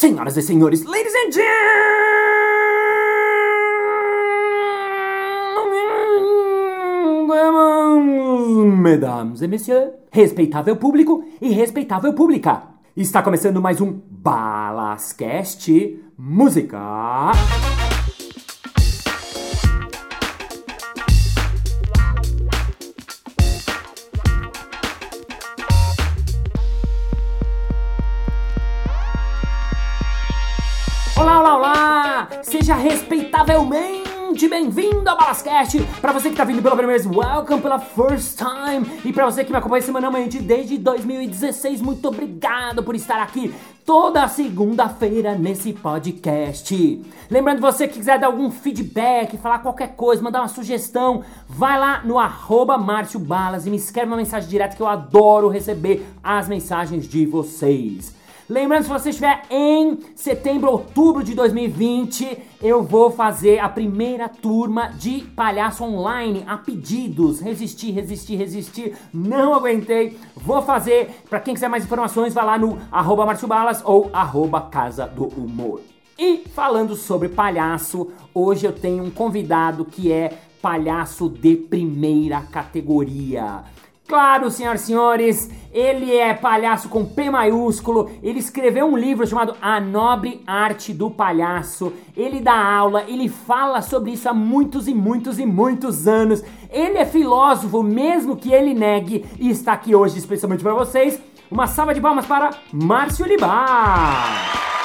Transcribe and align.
Senhoras 0.00 0.36
e 0.36 0.42
senhores, 0.42 0.84
ladies 0.84 1.12
and 1.12 1.32
gentlemen, 1.32 1.48
mesdames 8.80 9.42
et 9.42 9.48
messieurs, 9.48 9.90
respeitável 10.12 10.76
público 10.76 11.24
e 11.40 11.48
respeitável 11.48 12.14
pública. 12.14 12.62
Está 12.96 13.22
começando 13.22 13.60
mais 13.60 13.80
um 13.80 14.00
Balascast 14.08 15.98
Música. 16.16 16.78
Seja 32.68 32.80
respeitavelmente 32.82 34.46
bem-vindo 34.46 35.08
ao 35.08 35.16
Balascast! 35.16 35.82
Para 36.02 36.12
você 36.12 36.28
que 36.28 36.36
tá 36.36 36.44
vindo 36.44 36.60
pela 36.60 36.76
primeira 36.76 37.02
vez, 37.02 37.16
welcome 37.16 37.62
pela 37.62 37.78
first 37.78 38.36
time! 38.36 38.86
E 39.06 39.10
para 39.10 39.24
você 39.24 39.42
que 39.42 39.50
me 39.50 39.56
acompanha 39.56 39.80
semanalmente 39.80 40.38
desde 40.38 40.76
2016, 40.76 41.80
muito 41.80 42.08
obrigado 42.08 42.82
por 42.82 42.94
estar 42.94 43.22
aqui 43.22 43.54
toda 43.86 44.28
segunda-feira 44.28 45.34
nesse 45.34 45.72
podcast. 45.72 47.02
Lembrando 47.30 47.62
você 47.62 47.88
que 47.88 47.94
quiser 47.94 48.18
dar 48.18 48.26
algum 48.26 48.50
feedback, 48.50 49.38
falar 49.38 49.60
qualquer 49.60 49.96
coisa, 49.96 50.22
mandar 50.22 50.40
uma 50.42 50.48
sugestão, 50.48 51.24
vai 51.48 51.80
lá 51.80 52.02
no 52.04 52.18
arroba 52.18 52.76
Márcio 52.76 53.18
Balas 53.18 53.66
e 53.66 53.70
me 53.70 53.78
escreve 53.78 54.08
uma 54.08 54.18
mensagem 54.18 54.46
direta 54.46 54.76
que 54.76 54.82
eu 54.82 54.88
adoro 54.88 55.48
receber 55.48 56.06
as 56.22 56.46
mensagens 56.46 57.08
de 57.08 57.24
vocês. 57.24 58.17
Lembrando, 58.48 58.84
se 58.84 58.88
você 58.88 59.10
estiver 59.10 59.42
em 59.50 59.98
setembro, 60.16 60.70
outubro 60.70 61.22
de 61.22 61.34
2020, 61.34 62.38
eu 62.62 62.82
vou 62.82 63.10
fazer 63.10 63.58
a 63.58 63.68
primeira 63.68 64.26
turma 64.26 64.88
de 64.88 65.20
palhaço 65.36 65.84
online 65.84 66.44
a 66.46 66.56
pedidos. 66.56 67.40
Resistir, 67.40 67.90
resistir, 67.90 68.36
resistir. 68.36 68.96
Não 69.12 69.52
aguentei. 69.52 70.16
Vou 70.34 70.62
fazer. 70.62 71.10
Para 71.28 71.40
quem 71.40 71.52
quiser 71.52 71.68
mais 71.68 71.84
informações, 71.84 72.32
vai 72.32 72.46
lá 72.46 72.56
no 72.56 72.78
arroba 72.90 73.26
Balas 73.46 73.82
ou 73.84 74.08
arroba 74.14 74.62
Casa 74.62 75.06
do 75.06 75.26
Humor. 75.26 75.82
E 76.18 76.44
falando 76.54 76.96
sobre 76.96 77.28
palhaço, 77.28 78.10
hoje 78.32 78.64
eu 78.64 78.72
tenho 78.72 79.04
um 79.04 79.10
convidado 79.10 79.84
que 79.84 80.10
é 80.10 80.38
palhaço 80.62 81.28
de 81.28 81.54
primeira 81.54 82.40
categoria. 82.40 83.62
Claro, 84.08 84.50
senhoras 84.50 84.80
e 84.80 84.86
senhores, 84.86 85.50
ele 85.70 86.16
é 86.16 86.32
palhaço 86.32 86.88
com 86.88 87.04
P 87.04 87.28
maiúsculo. 87.28 88.10
Ele 88.22 88.38
escreveu 88.38 88.86
um 88.86 88.96
livro 88.96 89.26
chamado 89.26 89.54
A 89.60 89.78
Nobre 89.78 90.42
Arte 90.46 90.94
do 90.94 91.10
Palhaço. 91.10 91.92
Ele 92.16 92.40
dá 92.40 92.54
aula, 92.54 93.04
ele 93.06 93.28
fala 93.28 93.82
sobre 93.82 94.12
isso 94.12 94.26
há 94.26 94.32
muitos 94.32 94.88
e 94.88 94.94
muitos 94.94 95.38
e 95.38 95.44
muitos 95.44 96.08
anos. 96.08 96.42
Ele 96.70 96.96
é 96.96 97.04
filósofo, 97.04 97.82
mesmo 97.82 98.34
que 98.34 98.50
ele 98.50 98.72
negue, 98.72 99.26
e 99.38 99.50
está 99.50 99.74
aqui 99.74 99.94
hoje 99.94 100.16
especialmente 100.16 100.62
para 100.62 100.72
vocês. 100.72 101.20
Uma 101.50 101.66
salva 101.66 101.92
de 101.92 102.00
palmas 102.00 102.24
para 102.24 102.48
Márcio 102.72 103.26
Libar. 103.26 104.77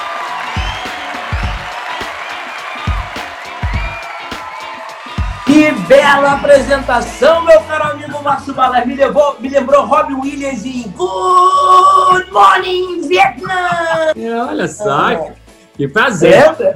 Que 5.54 5.70
bela 5.86 6.32
apresentação, 6.32 7.44
meu 7.44 7.60
caro 7.60 7.92
amigo 7.92 8.20
Márcio 8.24 8.52
Balas. 8.52 8.84
Me, 8.84 8.96
levou, 8.96 9.36
me 9.38 9.48
lembrou 9.48 9.86
Robbie 9.86 10.14
Williams 10.14 10.64
em 10.64 10.82
Good 10.88 12.32
Morning 12.32 13.06
Vietnam. 13.06 14.14
É, 14.16 14.42
olha 14.48 14.66
só, 14.66 15.10
é. 15.10 15.32
que 15.76 15.86
prazer. 15.86 16.34
É, 16.58 16.74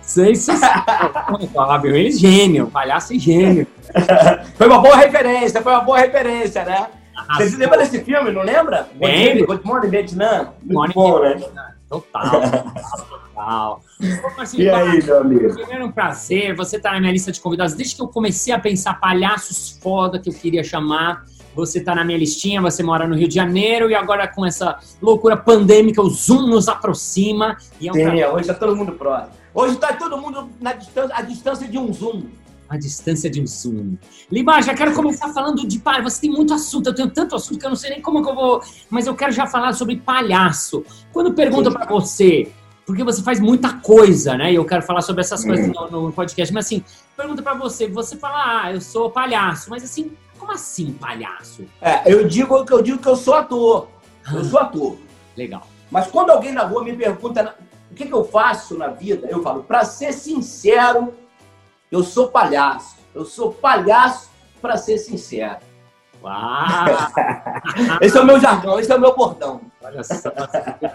Sensacional. 0.00 1.50
Robbie 1.56 1.90
Williams, 1.90 2.20
gênio, 2.20 2.68
palhaço 2.68 3.14
e 3.14 3.18
gênio. 3.18 3.66
foi 4.54 4.68
uma 4.68 4.78
boa 4.78 4.94
referência, 4.94 5.60
foi 5.60 5.72
uma 5.72 5.80
boa 5.80 5.98
referência, 5.98 6.64
né? 6.64 6.86
Você 7.36 7.48
se 7.48 7.56
lembra 7.56 7.78
desse 7.78 8.00
filme, 8.04 8.30
não 8.30 8.42
lembra? 8.42 8.88
Lembro. 9.00 9.46
Good 9.48 9.66
Morning 9.66 9.88
Vietnam. 9.88 10.54
Good 10.62 10.72
Morning 10.72 10.94
bom, 10.94 11.18
né? 11.18 11.40
Total, 11.90 12.40
total. 13.08 13.82
E 14.56 14.70
aí, 14.70 15.02
meu 15.02 15.20
amigo? 15.20 15.54
Primeiro 15.54 15.86
um 15.86 15.90
prazer, 15.90 16.54
você 16.54 16.78
tá 16.78 16.92
na 16.92 17.00
minha 17.00 17.10
lista 17.10 17.32
de 17.32 17.40
convidados. 17.40 17.74
Desde 17.74 17.96
que 17.96 18.00
eu 18.00 18.06
comecei 18.06 18.54
a 18.54 18.60
pensar 18.60 19.00
palhaços 19.00 19.76
foda 19.82 20.20
que 20.20 20.30
eu 20.30 20.32
queria 20.32 20.62
chamar, 20.62 21.24
você 21.52 21.82
tá 21.82 21.92
na 21.92 22.04
minha 22.04 22.16
listinha, 22.16 22.62
você 22.62 22.80
mora 22.80 23.08
no 23.08 23.16
Rio 23.16 23.26
de 23.26 23.34
Janeiro 23.34 23.90
e 23.90 23.94
agora 23.96 24.28
com 24.28 24.46
essa 24.46 24.78
loucura 25.02 25.36
pandêmica, 25.36 26.00
o 26.00 26.08
Zoom 26.08 26.46
nos 26.46 26.68
aproxima. 26.68 27.56
E 27.80 27.88
é 27.88 27.90
um 27.90 27.94
Sim, 27.94 28.24
hoje 28.24 28.46
tá 28.46 28.54
todo 28.54 28.76
mundo 28.76 28.92
próximo. 28.92 29.34
Hoje 29.52 29.76
tá 29.76 29.92
todo 29.92 30.16
mundo 30.16 30.48
na 30.60 30.74
distância, 30.74 31.16
a 31.16 31.22
distância 31.22 31.66
de 31.66 31.76
um 31.76 31.92
Zoom. 31.92 32.22
A 32.70 32.78
distância 32.78 33.28
de 33.28 33.42
um 33.42 33.46
Zoom. 33.48 33.96
Libar, 34.30 34.62
já 34.62 34.72
quero 34.72 34.94
começar 34.94 35.28
falando 35.30 35.66
de 35.66 35.80
palhaço. 35.80 36.08
Você 36.08 36.20
tem 36.20 36.30
muito 36.30 36.54
assunto, 36.54 36.86
eu 36.86 36.94
tenho 36.94 37.10
tanto 37.10 37.34
assunto 37.34 37.58
que 37.58 37.66
eu 37.66 37.70
não 37.70 37.76
sei 37.76 37.90
nem 37.90 38.00
como 38.00 38.22
que 38.22 38.30
eu 38.30 38.34
vou. 38.34 38.62
Mas 38.88 39.08
eu 39.08 39.14
quero 39.16 39.32
já 39.32 39.44
falar 39.44 39.72
sobre 39.72 39.96
palhaço. 39.96 40.84
Quando 41.12 41.34
perguntam 41.34 41.72
para 41.72 41.84
você, 41.86 42.52
porque 42.86 43.02
você 43.02 43.22
faz 43.22 43.40
muita 43.40 43.72
coisa, 43.74 44.36
né? 44.36 44.52
E 44.52 44.54
eu 44.54 44.64
quero 44.64 44.82
falar 44.82 45.02
sobre 45.02 45.20
essas 45.20 45.44
coisas 45.44 45.66
no, 45.66 45.90
no 45.90 46.12
podcast, 46.12 46.54
mas 46.54 46.66
assim, 46.66 46.84
pergunta 47.16 47.42
para 47.42 47.54
você, 47.54 47.88
você 47.88 48.16
fala, 48.16 48.62
ah, 48.62 48.72
eu 48.72 48.80
sou 48.80 49.10
palhaço, 49.10 49.68
mas 49.68 49.82
assim, 49.82 50.12
como 50.38 50.52
assim 50.52 50.92
palhaço? 50.92 51.64
É, 51.80 52.12
eu 52.12 52.26
digo 52.26 52.64
que 52.64 52.72
eu 52.72 52.82
digo 52.82 52.98
que 52.98 53.08
eu 53.08 53.16
sou 53.16 53.34
ator. 53.34 53.88
Eu 54.32 54.44
sou 54.44 54.60
ator. 54.60 54.96
Legal. 55.36 55.66
Mas 55.90 56.06
quando 56.06 56.30
alguém 56.30 56.52
na 56.52 56.62
rua 56.62 56.84
me 56.84 56.96
pergunta 56.96 57.56
o 57.90 57.94
que, 57.94 58.06
que 58.06 58.14
eu 58.14 58.24
faço 58.24 58.78
na 58.78 58.88
vida, 58.88 59.26
eu 59.28 59.42
falo, 59.42 59.64
para 59.64 59.84
ser 59.84 60.12
sincero, 60.12 61.12
eu 61.90 62.02
sou 62.02 62.28
palhaço. 62.28 62.96
Eu 63.14 63.24
sou 63.24 63.52
palhaço 63.52 64.30
para 64.60 64.76
ser 64.76 64.98
sincero. 64.98 65.58
Uau! 66.22 66.86
Esse 68.00 68.16
é 68.16 68.20
o 68.20 68.26
meu 68.26 68.38
jargão, 68.38 68.78
esse 68.78 68.92
é 68.92 68.94
o 68.94 69.00
meu 69.00 69.16
bordão. 69.16 69.60
Olha 69.82 70.04
só, 70.04 70.30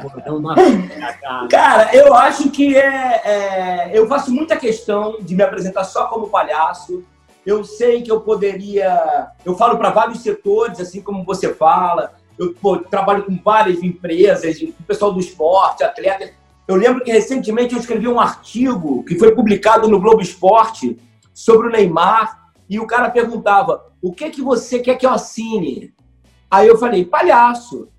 bordão 0.03 0.39
na 0.39 0.53
vida, 0.53 1.13
cara. 1.19 1.47
Cara, 1.47 1.95
eu 1.95 2.13
acho 2.13 2.51
que 2.51 2.77
é, 2.77 3.21
é, 3.25 3.91
Eu 3.91 4.07
faço 4.07 4.31
muita 4.31 4.55
questão 4.55 5.17
de 5.19 5.35
me 5.35 5.41
apresentar 5.41 5.83
só 5.83 6.05
como 6.05 6.29
palhaço. 6.29 7.03
Eu 7.43 7.63
sei 7.63 8.03
que 8.03 8.11
eu 8.11 8.21
poderia. 8.21 9.29
Eu 9.43 9.55
falo 9.55 9.77
para 9.77 9.89
vários 9.89 10.19
setores, 10.19 10.79
assim 10.79 11.01
como 11.01 11.23
você 11.23 11.53
fala. 11.53 12.13
Eu 12.37 12.53
pô, 12.53 12.77
trabalho 12.77 13.23
com 13.23 13.37
várias 13.43 13.81
empresas, 13.81 14.59
com 14.59 14.67
o 14.67 14.85
pessoal 14.85 15.11
do 15.11 15.19
esporte, 15.19 15.83
atletas. 15.83 16.31
Eu 16.67 16.75
lembro 16.75 17.03
que 17.03 17.11
recentemente 17.11 17.73
eu 17.73 17.79
escrevi 17.79 18.07
um 18.07 18.19
artigo 18.19 19.03
que 19.03 19.17
foi 19.17 19.33
publicado 19.35 19.87
no 19.87 19.99
Globo 19.99 20.21
Esporte 20.21 20.97
sobre 21.33 21.67
o 21.67 21.71
Neymar 21.71 22.51
e 22.69 22.79
o 22.79 22.87
cara 22.87 23.09
perguntava: 23.09 23.85
o 24.01 24.11
que 24.11 24.29
que 24.29 24.41
você 24.41 24.79
quer 24.79 24.95
que 24.95 25.05
eu 25.05 25.11
assine? 25.11 25.93
Aí 26.49 26.67
eu 26.67 26.77
falei: 26.77 27.05
palhaço. 27.05 27.89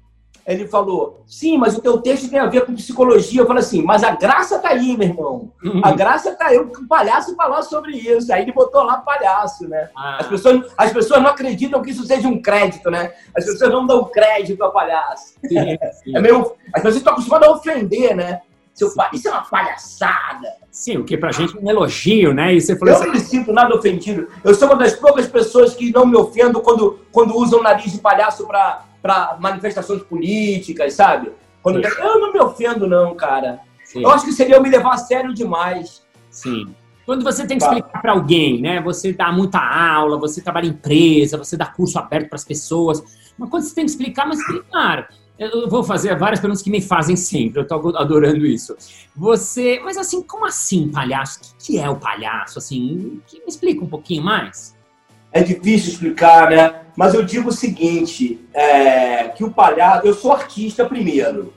Ele 0.46 0.68
falou: 0.68 1.24
sim, 1.26 1.58
mas 1.58 1.76
o 1.76 1.80
teu 1.80 2.00
texto 2.00 2.30
tem 2.30 2.38
a 2.38 2.46
ver 2.46 2.64
com 2.64 2.74
psicologia. 2.74 3.40
Eu 3.40 3.46
falei 3.46 3.62
assim: 3.62 3.82
mas 3.82 4.04
a 4.04 4.12
graça 4.12 4.60
tá 4.60 4.68
aí, 4.68 4.96
meu 4.96 5.08
irmão. 5.08 5.52
A 5.82 5.90
graça 5.90 6.34
tá 6.36 6.46
aí, 6.46 6.58
o 6.58 6.86
palhaço 6.88 7.34
falar 7.34 7.62
sobre 7.62 7.96
isso. 7.96 8.32
Aí 8.32 8.42
ele 8.42 8.52
botou 8.52 8.84
lá 8.84 8.98
palhaço, 8.98 9.68
né? 9.68 9.90
Ah. 9.96 10.18
As, 10.20 10.28
pessoas, 10.28 10.72
as 10.78 10.92
pessoas 10.92 11.20
não 11.20 11.30
acreditam 11.30 11.82
que 11.82 11.90
isso 11.90 12.04
seja 12.04 12.28
um 12.28 12.40
crédito, 12.40 12.88
né? 12.90 13.12
As 13.36 13.44
pessoas 13.44 13.72
não 13.72 13.86
dão 13.86 14.04
crédito 14.04 14.62
a 14.62 14.70
palhaço. 14.70 15.34
Sim, 15.44 15.78
sim. 16.04 16.16
É 16.16 16.20
meio, 16.20 16.52
as 16.72 16.82
pessoas 16.82 16.96
estão 16.96 17.12
acostumadas 17.14 17.48
a 17.48 17.52
ofender, 17.52 18.14
né? 18.14 18.42
Seu 18.76 18.94
pai, 18.94 19.08
isso 19.14 19.26
é 19.26 19.30
uma 19.30 19.40
palhaçada. 19.40 20.48
Sim, 20.70 20.98
o 20.98 21.04
que 21.04 21.16
pra 21.16 21.32
gente 21.32 21.56
é 21.56 21.60
um 21.60 21.68
elogio, 21.70 22.34
né? 22.34 22.54
E 22.54 22.60
você 22.60 22.76
falou 22.78 22.92
Eu 22.92 23.00
assim, 23.00 23.06
não 23.06 23.14
me 23.14 23.20
sinto 23.20 23.52
nada 23.52 23.74
ofendido. 23.74 24.28
Eu 24.44 24.54
sou 24.54 24.68
uma 24.68 24.76
das 24.76 24.92
poucas 24.94 25.26
pessoas 25.26 25.74
que 25.74 25.90
não 25.90 26.04
me 26.04 26.14
ofendo 26.14 26.60
quando, 26.60 27.00
quando 27.10 27.34
usam 27.34 27.62
nariz 27.62 27.90
de 27.90 27.98
palhaço 27.98 28.46
para 28.46 29.36
manifestações 29.40 30.02
políticas, 30.02 30.92
sabe? 30.92 31.32
Quando 31.62 31.82
Sim. 31.82 31.90
eu 32.00 32.20
não 32.20 32.32
me 32.32 32.38
ofendo, 32.38 32.86
não, 32.86 33.14
cara. 33.14 33.60
sim. 33.82 34.02
Eu 34.02 34.10
acho 34.10 34.26
que 34.26 34.32
seria 34.32 34.56
eu 34.56 34.62
me 34.62 34.68
levar 34.68 34.92
a 34.94 34.98
sério 34.98 35.32
demais. 35.32 36.02
Sim. 36.30 36.66
Quando 37.06 37.24
você 37.24 37.46
tem 37.46 37.56
que 37.56 37.64
Tá. 37.64 37.70
explicar 37.72 38.02
para 38.02 38.12
alguém, 38.12 38.60
né? 38.60 38.82
Você 38.82 39.12
dá 39.12 39.32
muita 39.32 39.58
aula, 39.58 40.18
você 40.18 40.42
trabalha 40.42 40.66
em 40.66 40.70
empresa, 40.70 41.38
você 41.38 41.56
dá 41.56 41.64
curso 41.64 41.98
aberto 41.98 42.28
para 42.28 42.36
as 42.36 42.44
pessoas. 42.44 43.02
Mas 43.38 43.48
quando 43.48 43.62
você 43.62 43.74
tem 43.74 43.84
que 43.86 43.90
explicar, 43.92 44.26
mas 44.26 44.38
explicar. 44.40 45.08
Eu 45.38 45.68
vou 45.68 45.84
fazer 45.84 46.16
várias 46.16 46.40
perguntas 46.40 46.62
que 46.62 46.70
me 46.70 46.80
fazem 46.80 47.14
sempre. 47.14 47.60
Eu 47.60 47.66
tô 47.66 47.74
adorando 47.96 48.46
isso. 48.46 48.74
Você, 49.14 49.80
mas 49.84 49.98
assim, 49.98 50.22
como 50.22 50.46
assim, 50.46 50.88
palhaço? 50.88 51.38
O 51.40 51.42
que, 51.58 51.72
que 51.72 51.78
é 51.78 51.88
o 51.90 51.96
palhaço? 51.96 52.58
Assim, 52.58 53.20
que- 53.26 53.38
me 53.40 53.46
explica 53.48 53.84
um 53.84 53.88
pouquinho 53.88 54.22
mais. 54.22 54.74
É 55.32 55.42
difícil 55.42 55.92
explicar, 55.92 56.50
né? 56.50 56.80
Mas 56.96 57.12
eu 57.12 57.22
digo 57.22 57.50
o 57.50 57.52
seguinte, 57.52 58.40
é, 58.54 59.28
que 59.28 59.44
o 59.44 59.50
palhaço... 59.50 60.06
Eu 60.06 60.14
sou 60.14 60.32
artista 60.32 60.86
primeiro. 60.86 61.52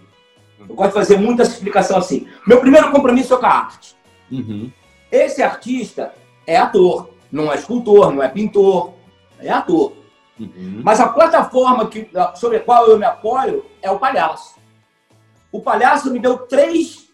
Eu 0.59 0.75
gosto 0.75 0.89
de 0.89 0.93
fazer 0.95 1.17
muita 1.17 1.43
explicação 1.43 1.97
assim. 1.97 2.27
Meu 2.45 2.59
primeiro 2.59 2.91
compromisso 2.91 3.33
é 3.33 3.37
com 3.37 3.45
a 3.45 3.49
arte. 3.49 3.95
Uhum. 4.29 4.69
Esse 5.09 5.41
artista 5.41 6.13
é 6.45 6.57
ator, 6.57 7.09
não 7.31 7.51
é 7.51 7.55
escultor, 7.55 8.11
não 8.13 8.21
é 8.21 8.27
pintor, 8.27 8.93
é 9.39 9.49
ator. 9.49 9.93
Uhum. 10.39 10.81
Mas 10.83 10.99
a 10.99 11.09
plataforma 11.09 11.87
que, 11.87 12.09
sobre 12.35 12.57
a 12.57 12.59
qual 12.61 12.87
eu 12.87 12.97
me 12.97 13.05
apoio 13.05 13.65
é 13.81 13.91
o 13.91 13.99
palhaço. 13.99 14.55
O 15.51 15.61
palhaço 15.61 16.11
me 16.11 16.19
deu 16.19 16.37
três 16.37 17.09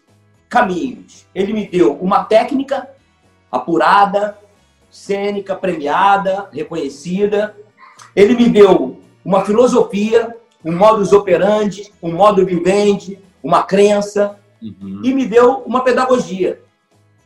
caminhos. 0.48 1.26
Ele 1.34 1.52
me 1.52 1.66
deu 1.66 1.94
uma 1.94 2.24
técnica 2.24 2.88
apurada, 3.50 4.38
cênica, 4.90 5.54
premiada, 5.54 6.48
reconhecida. 6.52 7.56
Ele 8.14 8.34
me 8.34 8.48
deu 8.48 9.00
uma 9.24 9.44
filosofia, 9.44 10.36
um 10.64 10.76
modus 10.76 11.12
operandi, 11.12 11.92
um 12.02 12.12
modo 12.12 12.44
vivendi, 12.46 13.18
uma 13.42 13.62
crença, 13.62 14.38
uhum. 14.62 15.00
e 15.04 15.14
me 15.14 15.26
deu 15.26 15.58
uma 15.60 15.82
pedagogia, 15.82 16.60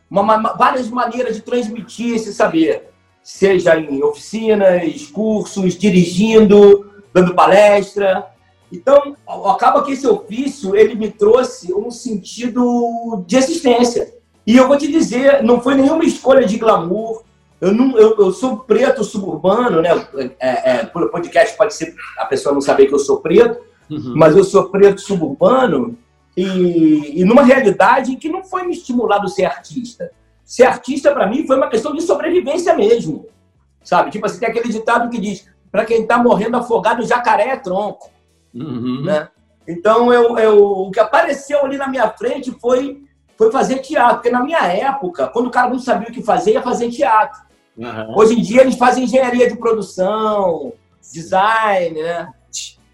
uma, 0.09 0.21
uma, 0.21 0.53
várias 0.53 0.89
maneiras 0.89 1.35
de 1.35 1.41
transmitir 1.41 2.15
esse 2.15 2.33
saber, 2.33 2.90
seja 3.23 3.77
em 3.77 4.03
oficinas, 4.03 5.07
cursos, 5.07 5.77
dirigindo, 5.77 6.89
dando 7.13 7.35
palestra. 7.35 8.27
Então, 8.71 9.15
acaba 9.45 9.83
que 9.83 9.91
esse 9.91 10.07
ofício 10.07 10.75
ele 10.75 10.95
me 10.95 11.09
trouxe 11.11 11.73
um 11.73 11.91
sentido 11.91 13.23
de 13.27 13.35
existência. 13.35 14.13
E 14.45 14.57
eu 14.57 14.67
vou 14.67 14.77
te 14.77 14.87
dizer, 14.87 15.43
não 15.43 15.61
foi 15.61 15.75
nenhuma 15.75 16.05
escolha 16.05 16.45
de 16.45 16.57
glamour. 16.57 17.23
Eu, 17.59 17.73
não, 17.73 17.97
eu, 17.97 18.15
eu 18.17 18.31
sou 18.31 18.57
preto 18.57 19.03
suburbano, 19.03 19.81
né? 19.81 19.89
É, 20.39 20.71
é, 20.71 20.85
por 20.85 21.09
podcast 21.11 21.55
pode 21.55 21.75
ser 21.75 21.93
a 22.17 22.25
pessoa 22.25 22.53
não 22.53 22.61
saber 22.61 22.87
que 22.87 22.93
eu 22.93 22.99
sou 22.99 23.17
preto, 23.17 23.59
uhum. 23.89 24.13
mas 24.15 24.35
eu 24.35 24.43
sou 24.43 24.69
preto 24.69 24.99
suburbano 24.99 25.95
e, 26.35 27.21
e 27.21 27.23
numa 27.23 27.43
realidade 27.43 28.15
que 28.15 28.29
não 28.29 28.43
foi 28.43 28.63
me 28.63 28.73
estimulado 28.73 29.29
ser 29.29 29.45
artista. 29.45 30.11
Ser 30.43 30.63
artista, 30.63 31.11
para 31.11 31.27
mim, 31.27 31.45
foi 31.45 31.57
uma 31.57 31.69
questão 31.69 31.93
de 31.93 32.01
sobrevivência 32.01 32.73
mesmo. 32.75 33.25
Sabe? 33.83 34.11
Tipo 34.11 34.25
assim, 34.25 34.39
tem 34.39 34.49
aquele 34.49 34.69
ditado 34.69 35.09
que 35.09 35.19
diz: 35.19 35.47
para 35.71 35.85
quem 35.85 36.01
está 36.01 36.17
morrendo 36.17 36.57
afogado, 36.57 37.05
jacaré 37.05 37.49
é 37.49 37.57
tronco. 37.57 38.09
Uhum. 38.53 39.03
Né? 39.03 39.29
Então, 39.67 40.11
eu, 40.13 40.37
eu, 40.37 40.63
o 40.63 40.91
que 40.91 40.99
apareceu 40.99 41.63
ali 41.63 41.77
na 41.77 41.87
minha 41.87 42.09
frente 42.09 42.51
foi 42.51 43.03
foi 43.41 43.51
fazer 43.51 43.79
teatro. 43.79 44.17
Porque 44.17 44.29
na 44.29 44.43
minha 44.43 44.67
época, 44.67 45.27
quando 45.27 45.47
o 45.47 45.51
cara 45.51 45.67
não 45.67 45.79
sabia 45.79 46.09
o 46.09 46.11
que 46.11 46.21
fazer, 46.21 46.51
ia 46.51 46.61
fazer 46.61 46.91
teatro. 46.91 47.41
Uhum. 47.75 48.15
Hoje 48.15 48.37
em 48.37 48.41
dia 48.41 48.61
eles 48.61 48.77
fazem 48.77 49.05
engenharia 49.05 49.49
de 49.49 49.57
produção, 49.57 50.73
design, 51.11 51.99
né? 51.99 52.31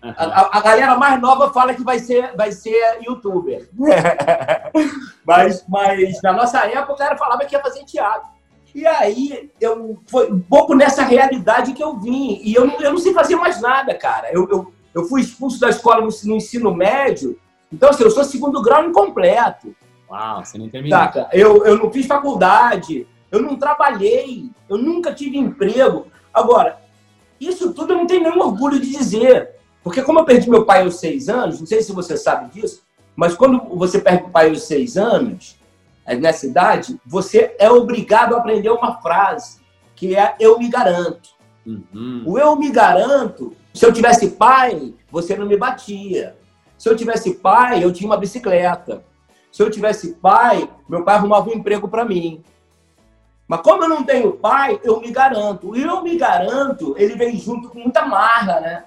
Uhum. 0.02 0.14
A, 0.16 0.58
a, 0.58 0.62
galera 0.62 0.96
mais 0.96 1.20
nova 1.20 1.52
fala 1.52 1.74
que 1.74 1.84
vai 1.84 2.00
ser, 2.00 2.34
vai 2.38 2.54
ser 2.54 3.00
youtuber. 3.02 3.70
mas, 5.27 5.65
mas 5.68 6.21
na 6.21 6.31
nossa 6.31 6.59
época 6.65 6.94
o 6.94 6.95
cara 6.95 7.18
falava 7.18 7.44
que 7.44 7.53
ia 7.53 7.62
fazer 7.62 7.83
teatro. 7.83 8.29
E 8.74 8.88
aí, 8.88 9.51
eu, 9.59 10.00
foi 10.07 10.31
um 10.31 10.39
pouco 10.39 10.74
nessa 10.74 11.03
realidade 11.03 11.74
que 11.74 11.83
eu 11.83 12.00
vim. 12.00 12.39
E 12.41 12.53
eu, 12.53 12.65
eu 12.79 12.91
não 12.91 12.97
sei 12.97 13.13
fazer 13.13 13.35
mais 13.35 13.59
nada, 13.59 13.94
cara. 13.94 14.31
Eu, 14.31 14.47
eu, 14.50 14.74
eu 14.94 15.03
fui 15.06 15.19
expulso 15.19 15.59
da 15.59 15.69
escola 15.69 16.00
no, 16.00 16.09
no 16.24 16.35
ensino 16.35 16.74
médio. 16.74 17.38
Então, 17.74 17.89
assim, 17.89 18.03
eu 18.03 18.12
sou 18.12 18.24
segundo 18.24 18.62
grau 18.62 18.85
incompleto. 18.85 19.75
Uau, 20.09 20.45
você 20.45 20.57
não 20.57 20.69
terminou. 20.69 20.97
Saca? 20.97 21.27
Eu, 21.33 21.65
eu 21.65 21.77
não 21.77 21.91
fiz 21.91 22.06
faculdade, 22.06 23.06
eu 23.29 23.41
não 23.41 23.57
trabalhei, 23.57 24.50
eu 24.69 24.77
nunca 24.77 25.13
tive 25.13 25.38
emprego. 25.38 26.07
Agora, 26.33 26.79
isso 27.41 27.74
tudo 27.74 27.91
eu 27.94 27.97
não 27.97 28.07
tenho 28.07 28.24
nenhum 28.24 28.39
orgulho 28.39 28.79
de 28.79 28.89
dizer. 28.89 29.56
Porque 29.83 30.01
como 30.01 30.19
eu 30.19 30.25
perdi 30.25 30.50
meu 30.50 30.65
pai 30.65 30.83
aos 30.83 31.00
seis 31.00 31.27
anos, 31.27 31.59
não 31.59 31.68
sei 31.68 31.81
se 31.81 31.91
você 31.91 32.15
sabe 32.15 32.50
disso, 32.53 32.87
mas 33.18 33.34
quando 33.34 33.60
você 33.75 34.00
perde 34.00 34.25
o 34.25 34.30
pai 34.30 34.48
aos 34.48 34.62
seis 34.62 34.96
anos, 34.96 35.58
é, 36.06 36.16
nessa 36.16 36.46
idade, 36.46 37.02
você 37.04 37.56
é 37.58 37.68
obrigado 37.68 38.36
a 38.36 38.38
aprender 38.38 38.69
uma 38.69 39.02
frase, 39.02 39.60
que 39.96 40.16
é 40.16 40.36
eu 40.40 40.60
me 40.60 40.69
garanto. 40.69 41.30
Uhum. 41.66 42.24
O 42.28 42.38
eu 42.38 42.56
me 42.56 42.69
garanto, 42.69 43.54
se 43.74 43.84
eu 43.84 43.92
tivesse 43.92 44.30
pai, 44.30 44.94
você 45.12 45.36
não 45.36 45.48
me 45.48 45.58
batia. 45.58 46.38
Se 46.78 46.88
eu 46.88 46.96
tivesse 46.96 47.34
pai, 47.34 47.84
eu 47.84 47.92
tinha 47.92 48.08
uma 48.08 48.18
bicicleta. 48.18 49.04
Se 49.52 49.63
eu 49.63 49.72
tivesse 49.72 50.13
pai, 50.13 50.70
meu 50.88 51.04
pai 51.04 51.16
arrumava 51.16 51.50
um 51.50 51.54
emprego 51.54 51.88
para 51.88 52.06
mim. 52.06 52.44
Mas 53.48 53.62
como 53.62 53.84
eu 53.84 53.90
não 53.90 54.04
tenho 54.04 54.34
pai, 54.34 54.80
eu 54.84 55.02
me 55.02 55.10
garanto. 55.10 55.75
E 55.75 55.81
eu 55.81 56.04
me 56.04 56.16
garanto, 56.18 56.94
ele 57.00 57.16
vem 57.16 57.36
junto 57.36 57.70
com 57.70 57.80
muita 57.80 58.06
marra, 58.06 58.60
né? 58.60 58.86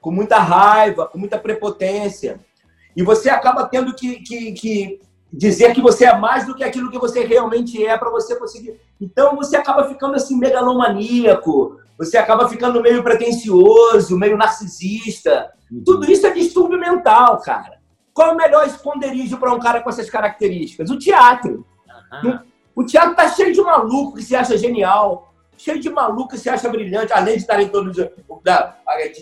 Com 0.00 0.10
muita 0.10 0.40
raiva, 0.40 1.06
com 1.06 1.16
muita 1.16 1.38
prepotência. 1.38 2.40
E 2.96 3.02
você 3.02 3.30
acaba 3.30 3.66
tendo 3.66 3.94
que, 3.94 4.20
que, 4.20 4.52
que 4.52 5.00
dizer 5.32 5.72
que 5.74 5.80
você 5.80 6.04
é 6.04 6.16
mais 6.16 6.46
do 6.46 6.54
que 6.54 6.62
aquilo 6.62 6.90
que 6.90 6.98
você 6.98 7.24
realmente 7.24 7.84
é 7.84 7.96
para 7.96 8.10
você 8.10 8.36
conseguir. 8.36 8.78
Então 9.00 9.34
você 9.34 9.56
acaba 9.56 9.88
ficando 9.88 10.14
assim 10.14 10.36
megalomaníaco, 10.36 11.80
você 11.96 12.18
acaba 12.18 12.48
ficando 12.48 12.82
meio 12.82 13.02
pretencioso, 13.02 14.18
meio 14.18 14.36
narcisista. 14.36 15.50
Uhum. 15.70 15.82
Tudo 15.84 16.10
isso 16.10 16.26
é 16.26 16.30
distúrbio 16.30 16.78
mental, 16.78 17.40
cara. 17.40 17.80
Qual 18.12 18.28
é 18.28 18.32
o 18.32 18.36
melhor 18.36 18.66
esconderijo 18.66 19.38
para 19.38 19.54
um 19.54 19.58
cara 19.58 19.80
com 19.80 19.88
essas 19.88 20.10
características? 20.10 20.90
O 20.90 20.98
teatro. 20.98 21.64
Uhum. 22.22 22.38
O 22.74 22.84
teatro 22.84 23.14
tá 23.14 23.28
cheio 23.28 23.52
de 23.52 23.60
maluco 23.62 24.16
que 24.16 24.22
se 24.22 24.36
acha 24.36 24.56
genial, 24.58 25.32
cheio 25.56 25.80
de 25.80 25.88
maluco 25.88 26.30
que 26.30 26.38
se 26.38 26.50
acha 26.50 26.68
brilhante, 26.68 27.12
além 27.12 27.36
de 27.36 27.40
estarem 27.40 27.68
todos 27.68 27.94
de, 27.94 28.10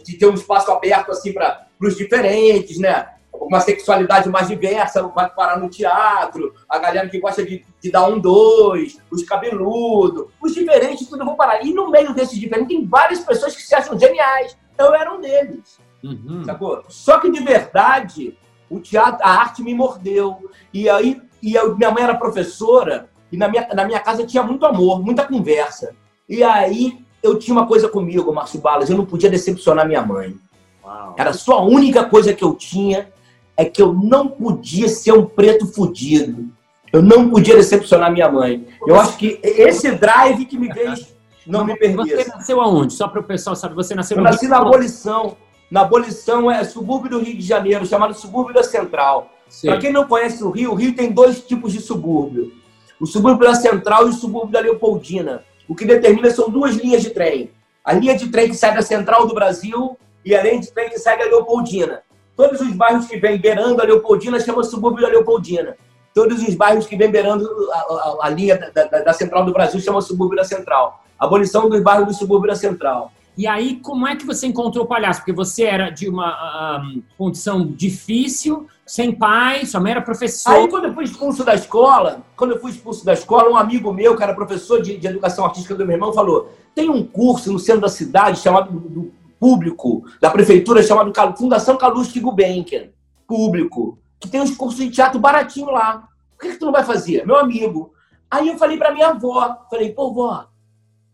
de 0.05 0.19
ter 0.19 0.27
um 0.27 0.35
espaço 0.35 0.71
aberto 0.73 1.11
assim 1.11 1.33
para 1.33 1.67
os 1.81 1.97
diferentes, 1.97 2.79
né? 2.79 3.09
Uma 3.32 3.61
sexualidade 3.61 4.29
mais 4.29 4.49
diversa 4.49 5.03
vai 5.09 5.29
parar 5.31 5.59
no 5.59 5.69
teatro, 5.69 6.55
a 6.69 6.79
galera 6.79 7.09
que 7.09 7.19
gosta 7.19 7.44
de, 7.44 7.65
de 7.81 7.91
dar 7.91 8.06
um 8.06 8.19
dois, 8.19 8.99
os 9.11 9.23
cabeludos, 9.25 10.27
os 10.41 10.55
diferentes, 10.55 11.09
tudo 11.09 11.25
vão 11.25 11.37
parar. 11.37 11.65
E 11.65 11.73
no 11.73 11.91
meio 11.91 12.15
desses 12.15 12.38
diferentes 12.38 12.69
tem 12.69 12.87
várias 12.87 13.21
pessoas 13.21 13.55
que 13.55 13.62
se 13.62 13.75
acham 13.75 13.99
geniais. 13.99 14.56
Eu 14.79 14.94
era 14.94 15.12
um 15.12 15.21
deles. 15.21 15.79
Uhum. 16.03 16.44
Sacou? 16.44 16.85
Só 16.88 17.19
que 17.19 17.31
de 17.31 17.41
verdade, 17.41 18.37
o 18.69 18.81
teatro, 18.81 19.25
a 19.25 19.31
arte 19.31 19.62
me 19.62 19.75
mordeu. 19.75 20.50
E 20.73 20.88
aí, 20.88 21.21
e 21.43 21.55
eu, 21.55 21.76
minha 21.76 21.91
mãe 21.91 22.03
era 22.03 22.15
professora, 22.15 23.09
e 23.33 23.37
na 23.37 23.49
minha, 23.49 23.69
na 23.75 23.85
minha 23.85 24.00
casa 24.00 24.26
tinha 24.26 24.43
muito 24.43 24.65
amor, 24.67 25.03
muita 25.03 25.26
conversa. 25.26 25.94
E 26.29 26.43
aí 26.43 27.05
eu 27.23 27.38
tinha 27.38 27.55
uma 27.55 27.67
coisa 27.67 27.88
comigo, 27.88 28.33
Márcio 28.33 28.61
Balas, 28.61 28.91
eu 28.91 28.97
não 28.97 29.05
podia 29.05 29.31
decepcionar 29.31 29.87
minha 29.87 30.03
mãe. 30.03 30.37
Uau. 30.83 31.15
Era 31.19 31.33
só 31.33 31.59
a 31.59 31.62
única 31.62 32.05
coisa 32.05 32.33
que 32.33 32.43
eu 32.43 32.55
tinha, 32.55 33.12
é 33.56 33.64
que 33.64 33.82
eu 33.82 33.93
não 33.93 34.29
podia 34.29 34.88
ser 34.88 35.12
um 35.12 35.26
preto 35.26 35.67
fudido. 35.67 36.49
Eu 36.93 37.02
não 37.02 37.31
podia 37.31 37.56
decepcionar 37.56 38.11
minha 38.12 38.31
mãe. 38.31 38.67
Eu 38.87 38.99
acho 38.99 39.17
que 39.17 39.38
esse 39.43 39.93
drive 39.93 40.44
que 40.44 40.58
me 40.58 40.73
fez 40.73 41.14
não 41.47 41.64
me 41.64 41.76
perder. 41.76 41.97
Você 41.97 42.29
nasceu 42.29 42.61
aonde? 42.61 42.93
Só 42.94 43.06
para 43.08 43.20
o 43.20 43.25
pessoal 43.25 43.55
saber, 43.55 43.75
você 43.75 43.94
nasceu 43.94 44.17
Eu 44.17 44.23
nasci 44.23 44.49
na 44.49 44.58
abolição 44.58 45.37
na 45.70 45.82
abolição 45.82 46.50
é 46.50 46.64
subúrbio 46.64 47.11
do 47.11 47.20
Rio 47.20 47.37
de 47.37 47.43
Janeiro, 47.47 47.87
chamado 47.87 48.12
subúrbio 48.12 48.52
da 48.52 48.62
Central. 48.62 49.31
Para 49.64 49.79
quem 49.79 49.93
não 49.93 50.06
conhece 50.06 50.43
o 50.43 50.50
Rio, 50.50 50.73
o 50.73 50.75
Rio 50.75 50.94
tem 50.97 51.12
dois 51.12 51.44
tipos 51.44 51.73
de 51.73 51.81
subúrbio. 51.81 52.52
O 52.99 53.06
subúrbio 53.06 53.47
da 53.47 53.54
Central 53.54 54.07
e 54.07 54.11
o 54.11 54.12
subúrbio 54.12 54.50
da 54.50 54.61
Leopoldina. 54.61 55.45
O 55.69 55.75
que 55.75 55.85
determina 55.85 56.28
são 56.30 56.50
duas 56.50 56.75
linhas 56.75 57.02
de 57.02 57.11
trem. 57.11 57.52
A 57.85 57.92
linha 57.92 58.16
de 58.16 58.28
trem 58.28 58.49
que 58.49 58.57
sai 58.57 58.75
da 58.75 58.83
Central 58.83 59.28
do 59.28 59.35
Brasil 59.35 59.97
e 60.25 60.35
a 60.35 60.42
linha 60.42 60.61
de 60.61 60.73
trem 60.73 60.90
que 60.90 60.99
sai 60.99 61.16
da 61.16 61.25
Leopoldina. 61.25 62.02
Todos 62.37 62.61
os 62.61 62.73
bairros 62.73 63.07
que 63.07 63.17
vêm 63.19 63.39
beirando 63.39 63.81
a 63.81 63.85
Leopoldina 63.85 64.41
chamam 64.41 64.65
subúrbio 64.65 65.03
da 65.03 65.09
Leopoldina. 65.09 65.77
Todos 66.15 66.43
os 66.43 66.55
bairros 66.55 66.87
que 66.87 66.97
vêm 66.97 67.11
beirando 67.11 67.49
a, 67.73 67.79
a, 67.79 68.19
a 68.23 68.29
linha 68.31 68.59
da, 68.59 68.85
da, 68.85 69.01
da, 69.01 69.13
Central 69.13 69.45
do 69.45 69.53
Brasil 69.53 69.81
chamam 69.81 70.01
subúrbio 70.01 70.37
da 70.37 70.45
Central. 70.45 71.05
Abolição 71.19 71.69
dos 71.69 71.83
bairros 71.83 72.07
do 72.09 72.15
subúrbio 72.15 72.49
da 72.49 72.57
Central. 72.57 73.13
E 73.37 73.47
aí, 73.47 73.77
como 73.77 74.07
é 74.07 74.17
que 74.17 74.27
você 74.27 74.47
encontrou 74.47 74.85
o 74.85 74.89
palhaço? 74.89 75.21
Porque 75.21 75.33
você 75.33 75.65
era 75.65 75.89
de 75.89 76.09
uma 76.09 76.83
um, 76.83 77.03
condição 77.17 77.65
difícil, 77.65 78.67
sem 78.85 79.13
pai, 79.13 79.65
sua 79.65 79.81
mãe 79.81 79.93
era 79.93 80.03
professora. 80.03 80.59
Aí, 80.59 80.69
quando 80.69 80.87
eu 80.87 80.95
fui 80.95 81.05
expulso 81.05 81.45
da 81.45 81.55
escola, 81.55 82.23
quando 82.37 82.53
eu 82.53 82.61
fui 82.61 82.73
expulso 82.73 83.05
da 83.05 83.13
escola, 83.13 83.49
um 83.49 83.57
amigo 83.57 83.93
meu, 83.93 84.17
que 84.17 84.23
era 84.23 84.35
professor 84.35 84.83
de, 84.83 84.97
de 84.97 85.07
educação 85.07 85.45
artística 85.45 85.75
do 85.75 85.87
meu 85.87 85.95
irmão, 85.95 86.13
falou: 86.13 86.53
tem 86.75 86.91
um 86.91 87.05
curso 87.05 87.53
no 87.53 87.59
centro 87.59 87.83
da 87.83 87.89
cidade 87.89 88.41
chamado 88.41 88.73
do 88.73 89.13
público, 89.40 90.04
da 90.20 90.30
prefeitura, 90.30 90.82
chamado 90.82 91.12
Fundação 91.37 91.78
Calouste 91.78 92.20
Gulbenkian, 92.20 92.90
público, 93.26 93.99
que 94.20 94.28
tem 94.28 94.42
uns 94.42 94.54
cursos 94.54 94.78
de 94.78 94.90
teatro 94.90 95.18
baratinho 95.18 95.70
lá. 95.70 96.06
Por 96.32 96.40
que, 96.42 96.52
que 96.52 96.59
tu 96.59 96.66
não 96.66 96.73
vai 96.73 96.85
fazer? 96.85 97.26
Meu 97.26 97.37
amigo. 97.37 97.94
Aí 98.30 98.49
eu 98.49 98.59
falei 98.59 98.76
para 98.76 98.92
minha 98.92 99.09
avó, 99.09 99.66
falei, 99.70 99.92
pô, 99.92 100.12
vó, 100.12 100.47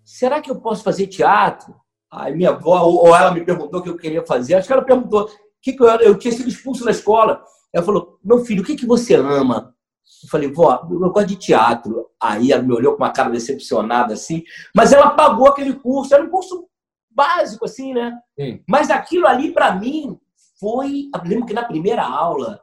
será 0.04 0.40
que 0.40 0.50
eu 0.50 0.56
posso 0.56 0.82
fazer 0.82 1.06
teatro? 1.06 1.74
Aí 2.10 2.34
minha 2.34 2.50
avó, 2.50 2.82
ou 2.82 3.14
ela 3.14 3.30
me 3.30 3.44
perguntou 3.44 3.80
o 3.80 3.82
que 3.82 3.88
eu 3.88 3.96
queria 3.96 4.26
fazer, 4.26 4.54
acho 4.54 4.66
que 4.66 4.72
ela 4.72 4.84
perguntou 4.84 5.30
que, 5.62 5.72
que 5.72 5.82
eu, 5.82 5.86
eu 5.86 6.18
tinha 6.18 6.32
sido 6.32 6.48
expulso 6.48 6.84
da 6.84 6.90
escola. 6.90 7.42
Ela 7.72 7.84
falou, 7.84 8.18
meu 8.22 8.44
filho, 8.44 8.62
o 8.62 8.66
que, 8.66 8.76
que 8.76 8.86
você 8.86 9.14
ama? 9.14 9.74
Eu 10.22 10.28
falei, 10.28 10.50
vó, 10.50 10.86
eu 10.90 11.10
gosto 11.10 11.28
de 11.28 11.36
teatro. 11.36 12.06
Aí 12.20 12.52
ela 12.52 12.62
me 12.62 12.72
olhou 12.72 12.94
com 12.94 13.02
uma 13.02 13.12
cara 13.12 13.30
decepcionada, 13.30 14.14
assim. 14.14 14.42
Mas 14.74 14.92
ela 14.92 15.10
pagou 15.10 15.48
aquele 15.48 15.74
curso, 15.74 16.14
era 16.14 16.22
um 16.22 16.30
curso 16.30 16.68
básico, 17.16 17.64
assim, 17.64 17.94
né? 17.94 18.12
Sim. 18.38 18.62
Mas 18.68 18.90
aquilo 18.90 19.26
ali, 19.26 19.52
para 19.52 19.74
mim, 19.74 20.18
foi. 20.60 21.08
Eu 21.14 21.28
lembro 21.28 21.46
que 21.46 21.54
na 21.54 21.64
primeira 21.64 22.04
aula, 22.04 22.60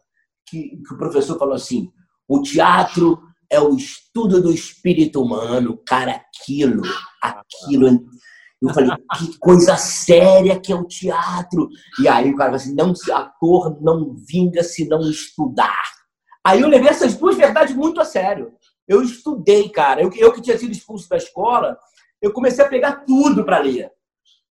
que, 0.47 0.77
que 0.77 0.93
o 0.93 0.97
professor 0.97 1.37
falou 1.37 1.55
assim: 1.55 1.91
o 2.27 2.41
teatro 2.41 3.19
é 3.49 3.59
o 3.59 3.75
estudo 3.75 4.41
do 4.41 4.53
espírito 4.53 5.21
humano. 5.21 5.81
Cara, 5.85 6.11
aquilo, 6.11 6.83
aquilo 7.21 7.87
eu 8.63 8.73
falei, 8.73 8.91
que 9.17 9.37
coisa 9.39 9.75
séria 9.75 10.57
que 10.57 10.71
é 10.71 10.75
o 10.75 10.85
teatro. 10.85 11.67
E 11.99 12.07
aí 12.07 12.31
o 12.31 12.35
cara 12.37 12.51
falou 12.51 12.55
assim, 12.55 12.73
não, 12.73 12.93
ator 13.13 13.81
não 13.81 14.15
vinga 14.15 14.63
se 14.63 14.87
não 14.87 15.01
estudar. 15.01 15.83
Aí 16.45 16.61
eu 16.61 16.69
levei 16.69 16.89
essas 16.89 17.15
duas 17.15 17.35
verdades 17.35 17.75
muito 17.75 17.99
a 17.99 18.05
sério. 18.05 18.53
Eu 18.87 19.01
estudei, 19.01 19.67
cara. 19.67 20.01
Eu, 20.01 20.09
eu 20.13 20.31
que 20.31 20.41
tinha 20.41 20.57
sido 20.57 20.71
expulso 20.71 21.09
da 21.09 21.17
escola, 21.17 21.77
eu 22.21 22.31
comecei 22.31 22.63
a 22.63 22.69
pegar 22.69 23.03
tudo 23.05 23.43
para 23.43 23.59
ler. 23.59 23.91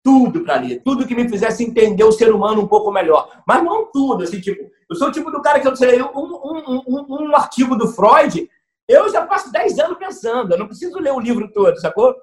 Tudo 0.02 0.42
para 0.42 0.56
ler. 0.56 0.82
Tudo 0.84 1.06
que 1.06 1.14
me 1.14 1.28
fizesse 1.28 1.64
entender 1.64 2.04
o 2.04 2.12
ser 2.12 2.32
humano 2.32 2.62
um 2.62 2.66
pouco 2.66 2.90
melhor. 2.90 3.42
Mas 3.46 3.62
não 3.62 3.90
tudo, 3.90 4.24
assim, 4.24 4.40
tipo... 4.40 4.70
Eu 4.90 4.96
sou 4.96 5.08
o 5.08 5.12
tipo 5.12 5.30
do 5.30 5.40
cara 5.40 5.60
que 5.60 5.68
eu 5.68 5.76
sei, 5.76 6.02
um, 6.02 6.08
um, 6.14 6.82
um, 6.86 7.06
um 7.08 7.36
artigo 7.36 7.76
do 7.76 7.88
Freud, 7.88 8.48
eu 8.88 9.10
já 9.10 9.24
passo 9.24 9.50
10 9.50 9.78
anos 9.78 9.98
pensando. 9.98 10.52
Eu 10.52 10.58
não 10.58 10.66
preciso 10.66 10.98
ler 10.98 11.12
o 11.12 11.20
livro 11.20 11.50
todo, 11.52 11.80
sacou? 11.80 12.14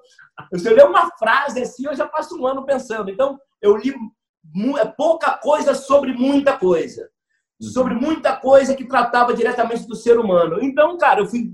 Se 0.54 0.68
eu 0.68 0.74
ler 0.74 0.84
uma 0.84 1.10
frase 1.18 1.62
assim, 1.62 1.86
eu 1.86 1.94
já 1.94 2.06
passo 2.06 2.38
um 2.38 2.46
ano 2.46 2.64
pensando. 2.64 3.10
Então, 3.10 3.38
eu 3.60 3.76
li 3.76 3.94
é 4.78 4.84
pouca 4.84 5.32
coisa 5.32 5.74
sobre 5.74 6.12
muita 6.12 6.56
coisa. 6.56 7.08
Sobre 7.60 7.94
muita 7.94 8.36
coisa 8.36 8.74
que 8.74 8.86
tratava 8.86 9.34
diretamente 9.34 9.86
do 9.86 9.94
ser 9.94 10.18
humano. 10.18 10.62
Então, 10.62 10.96
cara, 10.96 11.20
eu 11.20 11.26
fui 11.26 11.50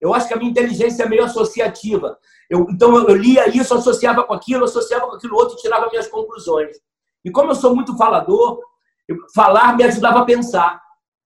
eu 0.00 0.12
acho 0.12 0.28
que 0.28 0.34
a 0.34 0.36
minha 0.36 0.50
inteligência 0.50 1.04
é 1.04 1.08
meio 1.08 1.24
associativa. 1.24 2.18
Eu, 2.48 2.66
então 2.70 2.96
eu, 2.96 3.14
lia 3.14 3.48
isso, 3.48 3.74
associava 3.74 4.24
com 4.24 4.32
aquilo, 4.32 4.64
associava 4.64 5.06
com 5.06 5.16
aquilo 5.16 5.36
outro 5.36 5.56
e 5.56 5.60
tirava 5.60 5.88
minhas 5.88 6.08
conclusões. 6.08 6.76
E 7.24 7.30
como 7.30 7.50
eu 7.50 7.54
sou 7.54 7.74
muito 7.74 7.96
falador, 7.96 8.60
eu, 9.08 9.16
falar 9.34 9.76
me 9.76 9.84
ajudava 9.84 10.20
a 10.20 10.24
pensar, 10.24 10.80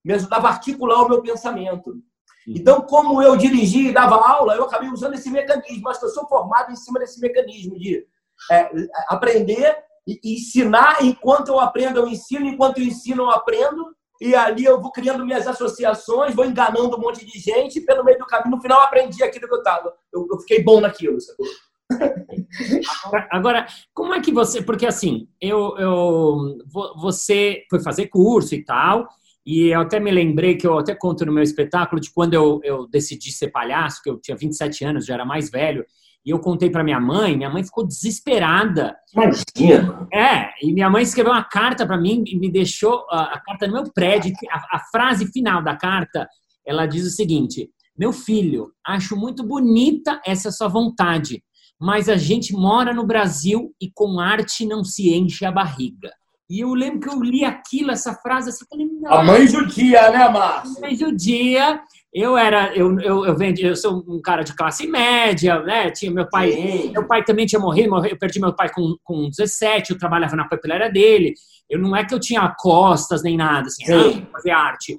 me 0.04 0.14
ajudava 0.14 0.48
a 0.48 0.50
articular 0.50 1.02
o 1.02 1.08
meu 1.08 1.20
pensamento. 1.20 1.94
Então, 2.46 2.80
como 2.82 3.22
eu 3.22 3.36
dirigia 3.36 3.90
e 3.90 3.92
dava 3.92 4.16
aula, 4.16 4.54
eu 4.54 4.64
acabei 4.64 4.88
usando 4.88 5.14
esse 5.14 5.30
mecanismo. 5.30 5.88
Acho 5.88 6.00
que 6.00 6.06
eu 6.06 6.10
sou 6.10 6.26
formado 6.26 6.72
em 6.72 6.76
cima 6.76 6.98
desse 6.98 7.20
mecanismo 7.20 7.78
de 7.78 8.04
é, 8.50 8.70
aprender 9.08 9.76
e 10.06 10.18
ensinar. 10.34 11.04
Enquanto 11.04 11.48
eu 11.48 11.60
aprendo, 11.60 12.00
eu 12.00 12.08
ensino. 12.08 12.46
Enquanto 12.46 12.78
eu 12.78 12.84
ensino, 12.84 13.24
eu 13.24 13.30
aprendo. 13.30 13.94
E 14.20 14.34
ali 14.34 14.64
eu 14.64 14.80
vou 14.80 14.92
criando 14.92 15.24
minhas 15.24 15.46
associações, 15.46 16.34
vou 16.34 16.44
enganando 16.44 16.96
um 16.96 17.00
monte 17.00 17.24
de 17.24 17.38
gente, 17.38 17.78
e 17.78 17.84
pelo 17.84 18.04
meio 18.04 18.18
do 18.18 18.26
caminho, 18.26 18.56
no 18.56 18.60
final, 18.60 18.82
aprendi 18.82 19.22
aquilo 19.22 19.48
que 19.48 19.54
eu 19.54 19.58
estava. 19.58 19.94
Eu, 20.12 20.26
eu, 20.30 20.38
fiquei 20.40 20.62
bom 20.62 20.80
naquilo, 20.80 21.18
sacou? 21.20 21.46
Agora, 23.30 23.66
como 23.94 24.14
é 24.14 24.20
que 24.20 24.30
você. 24.30 24.62
Porque 24.62 24.86
assim, 24.86 25.26
eu, 25.40 25.74
eu, 25.78 26.58
você 26.96 27.64
foi 27.70 27.80
fazer 27.80 28.08
curso 28.08 28.54
e 28.54 28.62
tal, 28.62 29.08
e 29.44 29.68
eu 29.68 29.80
até 29.80 29.98
me 29.98 30.10
lembrei 30.10 30.56
que 30.56 30.66
eu 30.66 30.78
até 30.78 30.94
conto 30.94 31.24
no 31.24 31.32
meu 31.32 31.42
espetáculo 31.42 32.00
de 32.00 32.12
quando 32.12 32.34
eu, 32.34 32.60
eu 32.62 32.86
decidi 32.86 33.32
ser 33.32 33.48
palhaço, 33.48 34.02
que 34.02 34.10
eu 34.10 34.20
tinha 34.20 34.36
27 34.36 34.84
anos, 34.84 35.06
já 35.06 35.14
era 35.14 35.24
mais 35.24 35.50
velho, 35.50 35.84
e 36.24 36.30
eu 36.30 36.38
contei 36.38 36.68
para 36.68 36.84
minha 36.84 37.00
mãe, 37.00 37.36
minha 37.36 37.48
mãe 37.48 37.64
ficou 37.64 37.86
desesperada. 37.86 38.94
Imagina. 39.14 40.06
É, 40.12 40.50
e 40.62 40.72
minha 40.72 40.90
mãe 40.90 41.02
escreveu 41.02 41.32
uma 41.32 41.44
carta 41.44 41.86
para 41.86 41.98
mim 41.98 42.22
e 42.26 42.38
me 42.38 42.50
deixou 42.50 43.06
a, 43.10 43.34
a 43.34 43.40
carta 43.40 43.66
no 43.66 43.72
meu 43.74 43.92
prédio. 43.92 44.32
A, 44.50 44.76
a, 44.76 44.80
frase 44.90 45.30
final 45.32 45.62
da 45.62 45.76
carta, 45.76 46.28
ela 46.66 46.86
diz 46.86 47.06
o 47.06 47.10
seguinte: 47.10 47.70
Meu 47.98 48.12
filho, 48.12 48.70
acho 48.86 49.16
muito 49.16 49.42
bonita 49.42 50.20
essa 50.26 50.50
sua 50.50 50.68
vontade, 50.68 51.42
mas 51.80 52.08
a 52.08 52.16
gente 52.16 52.52
mora 52.52 52.92
no 52.92 53.06
Brasil 53.06 53.74
e 53.80 53.90
com 53.90 54.20
arte 54.20 54.66
não 54.66 54.84
se 54.84 55.14
enche 55.14 55.46
a 55.46 55.52
barriga. 55.52 56.10
E 56.50 56.60
eu 56.60 56.74
lembro 56.74 57.00
que 57.00 57.08
eu 57.08 57.22
li 57.22 57.44
aquilo, 57.44 57.92
essa 57.92 58.12
frase, 58.12 58.50
assim, 58.50 58.64
falei, 58.68 58.88
A 59.06 59.22
mãe 59.22 59.46
judia, 59.46 60.10
né, 60.10 60.28
Márcio? 60.28 60.80
Mãe 60.80 60.96
judia. 60.96 61.80
Eu 62.12 62.36
era, 62.36 62.74
eu, 62.74 62.98
eu, 63.00 63.24
eu, 63.24 63.36
vendi, 63.36 63.64
eu 63.64 63.76
sou 63.76 64.04
um 64.08 64.20
cara 64.20 64.42
de 64.42 64.54
classe 64.54 64.84
média, 64.86 65.60
né? 65.60 65.90
Tinha 65.90 66.10
meu 66.10 66.28
pai, 66.28 66.50
Sim. 66.50 66.90
meu 66.90 67.06
pai 67.06 67.22
também 67.22 67.46
tinha 67.46 67.60
morrido, 67.60 68.04
eu 68.04 68.18
perdi 68.18 68.40
meu 68.40 68.52
pai 68.52 68.68
com, 68.68 68.96
com 69.04 69.28
17, 69.30 69.92
eu 69.92 69.98
trabalhava 69.98 70.34
na 70.34 70.48
papelaria 70.48 70.90
dele. 70.90 71.34
Eu 71.68 71.78
não 71.78 71.94
é 71.94 72.04
que 72.04 72.12
eu 72.12 72.18
tinha 72.18 72.52
costas 72.58 73.22
nem 73.22 73.36
nada, 73.36 73.68
assim, 73.68 73.84
Sim. 73.84 74.26
fazer 74.32 74.50
arte. 74.50 74.98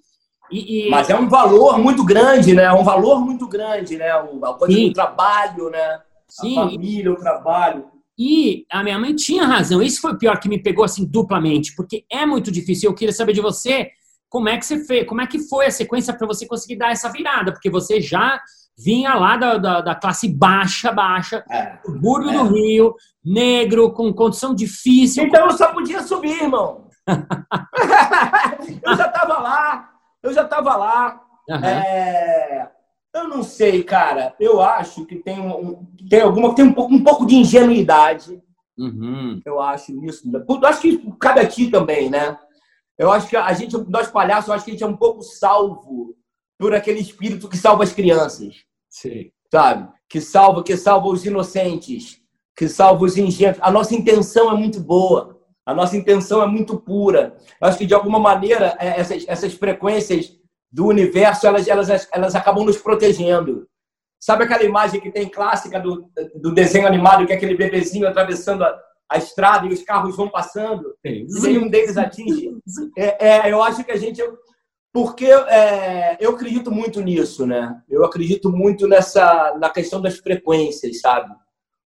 E, 0.50 0.88
e... 0.88 0.90
Mas 0.90 1.10
é 1.10 1.16
um 1.18 1.28
valor 1.28 1.78
muito 1.78 2.04
grande, 2.06 2.54
né? 2.54 2.64
É 2.64 2.74
um 2.74 2.84
valor 2.84 3.20
muito 3.20 3.46
grande, 3.46 3.98
né? 3.98 4.10
A 4.10 4.54
coisa 4.54 4.74
Sim. 4.74 4.88
do 4.88 4.94
trabalho, 4.94 5.70
né? 5.70 6.00
Sim. 6.30 6.58
A 6.58 6.70
família, 6.70 7.12
o 7.12 7.16
trabalho. 7.16 7.86
E 8.18 8.66
a 8.72 8.84
minha 8.84 8.98
mãe 8.98 9.14
tinha 9.16 9.46
razão. 9.46 9.82
Isso 9.82 10.00
foi 10.00 10.14
o 10.14 10.18
pior 10.18 10.40
que 10.40 10.48
me 10.48 10.62
pegou 10.62 10.86
assim 10.86 11.06
duplamente, 11.06 11.76
porque 11.76 12.06
é 12.10 12.26
muito 12.26 12.52
difícil. 12.52 12.90
Eu 12.90 12.96
queria 12.96 13.14
saber 13.14 13.34
de 13.34 13.42
você 13.42 13.90
como 14.32 14.50
é 14.50 14.58
que 14.58 14.66
você 14.66 14.80
fez, 14.86 15.06
como 15.06 15.22
é 15.22 15.28
que 15.28 15.38
foi 15.38 15.66
a 15.68 15.72
sequência 15.72 16.14
para 16.14 16.26
você 16.26 16.48
conseguir 16.48 16.78
dar 16.78 16.92
essa 16.92 17.12
virada, 17.12 17.52
porque 17.52 17.70
você 17.70 18.00
já 18.00 18.42
vinha 18.76 19.14
lá 19.14 19.36
da, 19.36 19.58
da, 19.58 19.82
da 19.82 19.94
classe 19.94 20.28
baixa, 20.28 20.92
baixa, 20.92 21.44
é, 21.52 21.78
subúrbio 21.86 22.30
é. 22.30 22.34
do 22.34 22.44
Rio, 22.46 22.96
negro, 23.24 23.92
com 23.92 24.12
condição 24.14 24.56
difícil. 24.56 25.26
Então 25.26 25.46
eu 25.46 25.52
só 25.52 25.74
podia 25.74 26.02
subir, 26.02 26.42
irmão. 26.42 26.88
eu 28.82 28.96
já 28.96 29.08
estava 29.08 29.38
lá, 29.40 29.90
eu 30.24 30.34
já 30.34 30.44
estava 30.44 30.76
lá. 30.78 31.22
Uhum. 31.50 31.66
É 31.66 32.72
eu 33.14 33.28
não 33.28 33.44
sei, 33.44 33.84
cara. 33.84 34.34
Eu 34.40 34.62
acho 34.62 35.06
que 35.06 35.18
tem, 35.18 35.40
um, 35.40 35.86
tem 36.10 36.22
alguma 36.22 36.56
tem 36.56 36.66
um 36.66 36.74
pouco, 36.74 36.94
um 36.94 37.04
pouco 37.04 37.26
de 37.26 37.36
ingenuidade. 37.36 38.42
Uhum. 38.78 39.42
Eu 39.46 39.60
acho 39.60 39.92
isso. 40.06 40.30
Eu 40.34 40.66
acho 40.66 40.82
que 40.82 40.98
cabe 41.20 41.42
aqui 41.42 41.70
também, 41.70 42.10
né? 42.10 42.38
Eu 43.02 43.12
acho 43.12 43.28
que 43.28 43.36
a 43.36 43.52
gente, 43.54 43.76
nós 43.90 44.12
palhaços, 44.12 44.48
eu 44.48 44.54
acho 44.54 44.64
que 44.64 44.70
a 44.70 44.74
gente 44.76 44.84
é 44.84 44.88
um 44.88 44.96
pouco 44.96 45.24
salvo 45.24 46.16
por 46.60 46.76
aquele 46.76 47.00
espírito 47.00 47.50
que 47.50 47.58
salva 47.58 47.84
as 47.84 47.92
crianças. 47.92 48.58
Sim. 48.88 49.32
Sabe? 49.52 49.92
Que 50.08 50.22
salva, 50.22 50.64
que 50.64 50.78
salva 50.78 51.08
os 51.08 51.26
inocentes, 51.26 52.22
que 52.56 52.70
salva 52.70 53.04
os 53.04 53.18
ingênuos. 53.18 53.58
A 53.60 53.72
nossa 53.72 53.96
intenção 53.96 54.52
é 54.52 54.56
muito 54.56 54.80
boa. 54.80 55.42
A 55.66 55.74
nossa 55.74 55.98
intenção 55.98 56.44
é 56.44 56.46
muito 56.46 56.80
pura. 56.80 57.36
Eu 57.60 57.68
acho 57.68 57.80
que, 57.80 57.88
de 57.88 57.96
alguma 57.96 58.20
maneira, 58.20 58.78
é, 58.80 59.00
essas, 59.00 59.28
essas 59.28 59.54
frequências 59.56 60.38
do 60.72 60.86
universo, 60.86 61.48
elas, 61.48 61.68
elas, 61.68 62.08
elas 62.14 62.36
acabam 62.36 62.64
nos 62.64 62.78
protegendo. 62.78 63.68
Sabe 64.20 64.44
aquela 64.44 64.64
imagem 64.64 65.02
que 65.02 65.10
tem 65.10 65.28
clássica 65.28 65.80
do, 65.80 66.08
do 66.36 66.54
desenho 66.54 66.86
animado, 66.86 67.26
que 67.26 67.34
é 67.34 67.36
aquele 67.36 67.58
bebezinho 67.58 68.08
atravessando 68.08 68.64
a, 68.64 68.80
a 69.12 69.18
estrada 69.18 69.68
e 69.68 69.74
os 69.74 69.84
carros 69.84 70.16
vão 70.16 70.30
passando 70.30 70.96
e 71.04 71.26
nenhum 71.42 71.68
deles 71.68 71.98
atinge? 71.98 72.50
É, 72.98 73.28
é, 73.28 73.52
eu 73.52 73.62
acho 73.62 73.84
que 73.84 73.92
a 73.92 73.98
gente... 73.98 74.22
Porque 74.94 75.26
é, 75.26 76.18
eu 76.20 76.32
acredito 76.32 76.72
muito 76.72 77.02
nisso, 77.02 77.46
né? 77.46 77.82
Eu 77.90 78.04
acredito 78.04 78.50
muito 78.50 78.88
nessa 78.88 79.58
na 79.58 79.70
questão 79.70 80.02
das 80.02 80.18
frequências, 80.18 81.00
sabe? 81.00 81.34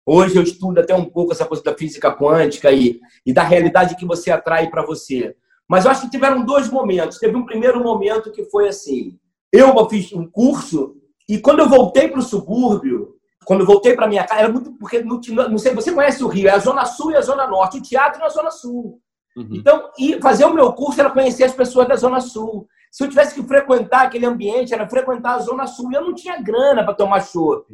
Hoje 0.05 0.35
eu 0.35 0.43
estudo 0.43 0.79
até 0.79 0.93
um 0.93 1.05
pouco 1.05 1.31
essa 1.31 1.45
coisa 1.45 1.63
da 1.63 1.75
física 1.75 2.13
quântica 2.15 2.71
e, 2.71 2.99
e 3.25 3.33
da 3.33 3.43
realidade 3.43 3.95
que 3.95 4.05
você 4.05 4.31
atrai 4.31 4.69
para 4.69 4.85
você. 4.85 5.35
Mas 5.67 5.85
eu 5.85 5.91
acho 5.91 6.01
que 6.01 6.11
tiveram 6.11 6.45
dois 6.45 6.69
momentos. 6.69 7.19
Teve 7.19 7.35
um 7.35 7.45
primeiro 7.45 7.81
momento 7.81 8.31
que 8.31 8.45
foi 8.45 8.67
assim: 8.67 9.17
eu 9.51 9.89
fiz 9.89 10.11
um 10.13 10.25
curso 10.25 10.95
e 11.27 11.39
quando 11.39 11.59
eu 11.59 11.69
voltei 11.69 12.07
para 12.07 12.19
o 12.19 12.23
subúrbio, 12.23 13.12
quando 13.45 13.61
eu 13.61 13.65
voltei 13.65 13.95
para 13.95 14.07
minha 14.07 14.25
casa, 14.25 14.41
era 14.41 14.51
muito 14.51 14.73
porque 14.73 15.01
não, 15.01 15.19
não, 15.49 15.57
sei, 15.57 15.73
você 15.73 15.91
conhece 15.91 16.23
o 16.23 16.27
Rio, 16.27 16.47
é 16.47 16.51
a 16.51 16.59
zona 16.59 16.85
sul 16.85 17.11
e 17.11 17.15
a 17.15 17.21
zona 17.21 17.47
norte, 17.47 17.77
o 17.77 17.81
teatro 17.81 18.21
é 18.21 18.25
a 18.25 18.29
zona 18.29 18.51
sul. 18.51 18.99
Uhum. 19.35 19.49
Então, 19.51 19.89
e 19.97 20.21
fazer 20.21 20.45
o 20.45 20.53
meu 20.53 20.71
curso 20.73 20.99
era 20.99 21.09
conhecer 21.09 21.43
as 21.43 21.53
pessoas 21.53 21.87
da 21.87 21.95
zona 21.95 22.21
sul. 22.21 22.67
Se 22.91 23.03
eu 23.03 23.09
tivesse 23.09 23.33
que 23.33 23.47
frequentar 23.47 24.05
aquele 24.05 24.25
ambiente, 24.25 24.73
era 24.73 24.87
frequentar 24.87 25.35
a 25.35 25.39
zona 25.39 25.65
sul. 25.65 25.91
E 25.91 25.95
eu 25.95 26.03
não 26.03 26.13
tinha 26.13 26.39
grana 26.41 26.83
para 26.83 26.93
tomar 26.93 27.21
chopp. 27.21 27.65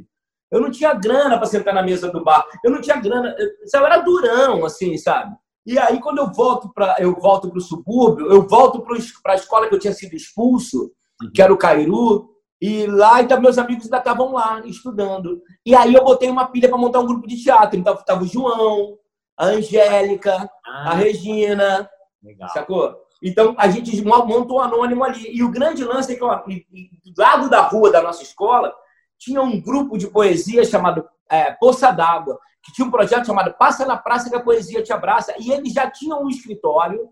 Eu 0.49 0.61
não 0.61 0.71
tinha 0.71 0.93
grana 0.93 1.38
para 1.38 1.45
sentar 1.45 1.73
na 1.73 1.83
mesa 1.83 2.09
do 2.09 2.23
bar. 2.23 2.45
Eu 2.63 2.71
não 2.71 2.81
tinha 2.81 2.95
grana. 2.95 3.35
Eu 3.38 3.85
era 3.85 3.97
durão, 3.99 4.65
assim, 4.65 4.97
sabe? 4.97 5.35
E 5.65 5.77
aí, 5.77 5.99
quando 5.99 6.19
eu 6.19 6.31
volto 6.31 6.71
para 6.73 6.95
eu 6.99 7.13
volto 7.19 7.49
para 7.49 7.57
o 7.57 7.61
subúrbio, 7.61 8.31
eu 8.31 8.47
volto 8.47 8.81
para 8.81 9.33
a 9.33 9.35
escola 9.35 9.67
que 9.67 9.75
eu 9.75 9.79
tinha 9.79 9.93
sido 9.93 10.15
expulso, 10.15 10.91
uhum. 11.21 11.31
que 11.33 11.41
era 11.41 11.53
o 11.53 11.57
Cairu, 11.57 12.28
e 12.61 12.85
lá 12.87 13.21
então, 13.21 13.39
meus 13.39 13.57
amigos 13.57 13.85
ainda 13.85 13.97
estavam 13.97 14.33
lá 14.33 14.61
estudando. 14.65 15.41
E 15.65 15.75
aí 15.75 15.93
eu 15.93 16.03
botei 16.03 16.29
uma 16.29 16.47
pilha 16.47 16.67
para 16.67 16.77
montar 16.77 16.99
um 16.99 17.05
grupo 17.05 17.27
de 17.27 17.41
teatro. 17.41 17.79
Então 17.79 17.93
estava 17.93 18.23
o 18.23 18.27
João, 18.27 18.97
a 19.37 19.45
Angélica, 19.45 20.49
ah, 20.65 20.91
a 20.91 20.93
Regina, 20.93 21.89
legal. 22.21 22.49
sacou? 22.49 22.95
Então 23.23 23.55
a 23.57 23.69
gente 23.69 24.03
montou 24.03 24.57
um 24.57 24.61
anônimo 24.61 25.03
ali. 25.03 25.29
E 25.33 25.43
o 25.43 25.51
grande 25.51 25.83
lance 25.83 26.13
é 26.13 26.15
que 26.15 26.23
ó, 26.23 26.35
do 26.35 27.13
lado 27.17 27.49
da 27.49 27.61
rua 27.61 27.91
da 27.91 28.01
nossa 28.01 28.23
escola 28.23 28.73
tinha 29.17 29.41
um 29.41 29.61
grupo 29.61 29.97
de 29.97 30.07
poesia 30.07 30.63
chamado 30.65 31.07
é, 31.29 31.51
Poça 31.51 31.91
d'Água 31.91 32.39
que 32.61 32.73
tinha 32.73 32.85
um 32.85 32.91
projeto 32.91 33.25
chamado 33.25 33.53
Passa 33.53 33.85
na 33.85 33.97
Praça 33.97 34.29
que 34.29 34.35
a 34.35 34.41
Poesia 34.41 34.83
Te 34.83 34.93
Abraça, 34.93 35.33
e 35.39 35.51
eles 35.51 35.73
já 35.73 35.89
tinham 35.89 36.23
um 36.23 36.29
escritório, 36.29 37.09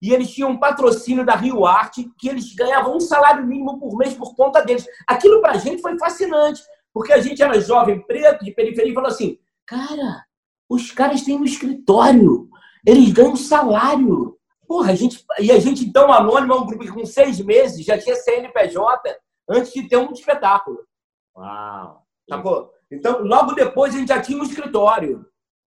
e 0.00 0.12
eles 0.12 0.30
tinham 0.30 0.50
um 0.50 0.58
patrocínio 0.58 1.24
da 1.24 1.34
Rio 1.34 1.64
Arte, 1.64 2.10
que 2.18 2.28
eles 2.28 2.54
ganhavam 2.54 2.96
um 2.96 3.00
salário 3.00 3.46
mínimo 3.46 3.78
por 3.78 3.96
mês 3.96 4.14
por 4.14 4.34
conta 4.34 4.62
deles. 4.62 4.86
Aquilo 5.06 5.40
para 5.40 5.52
a 5.52 5.58
gente 5.58 5.80
foi 5.80 5.98
fascinante, 5.98 6.62
porque 6.92 7.12
a 7.12 7.20
gente 7.20 7.42
era 7.42 7.60
jovem, 7.60 8.04
preto, 8.06 8.44
de 8.44 8.52
periferia, 8.52 8.92
e 8.92 8.94
falou 8.94 9.08
assim, 9.08 9.38
cara, 9.66 10.24
os 10.68 10.90
caras 10.90 11.22
têm 11.22 11.36
um 11.36 11.44
escritório, 11.44 12.48
eles 12.86 13.10
ganham 13.12 13.36
salário. 13.36 14.36
Porra, 14.66 14.92
a 14.92 14.94
gente, 14.94 15.24
e 15.38 15.50
a 15.50 15.58
gente, 15.58 15.84
então, 15.84 16.12
anônimo, 16.12 16.52
é 16.52 16.56
um 16.56 16.66
grupo 16.66 16.84
que 16.84 16.90
com 16.90 17.06
seis 17.06 17.40
meses 17.40 17.84
já 17.84 17.96
tinha 17.96 18.16
CNPJ 18.16 19.16
antes 19.48 19.72
de 19.72 19.88
ter 19.88 19.96
um 19.96 20.12
espetáculo. 20.12 20.78
Uau! 21.36 22.02
Sacou? 22.28 22.70
Então, 22.90 23.22
logo 23.22 23.52
depois, 23.52 23.94
a 23.94 23.98
gente 23.98 24.08
já 24.08 24.20
tinha 24.20 24.38
um 24.38 24.44
escritório. 24.44 25.24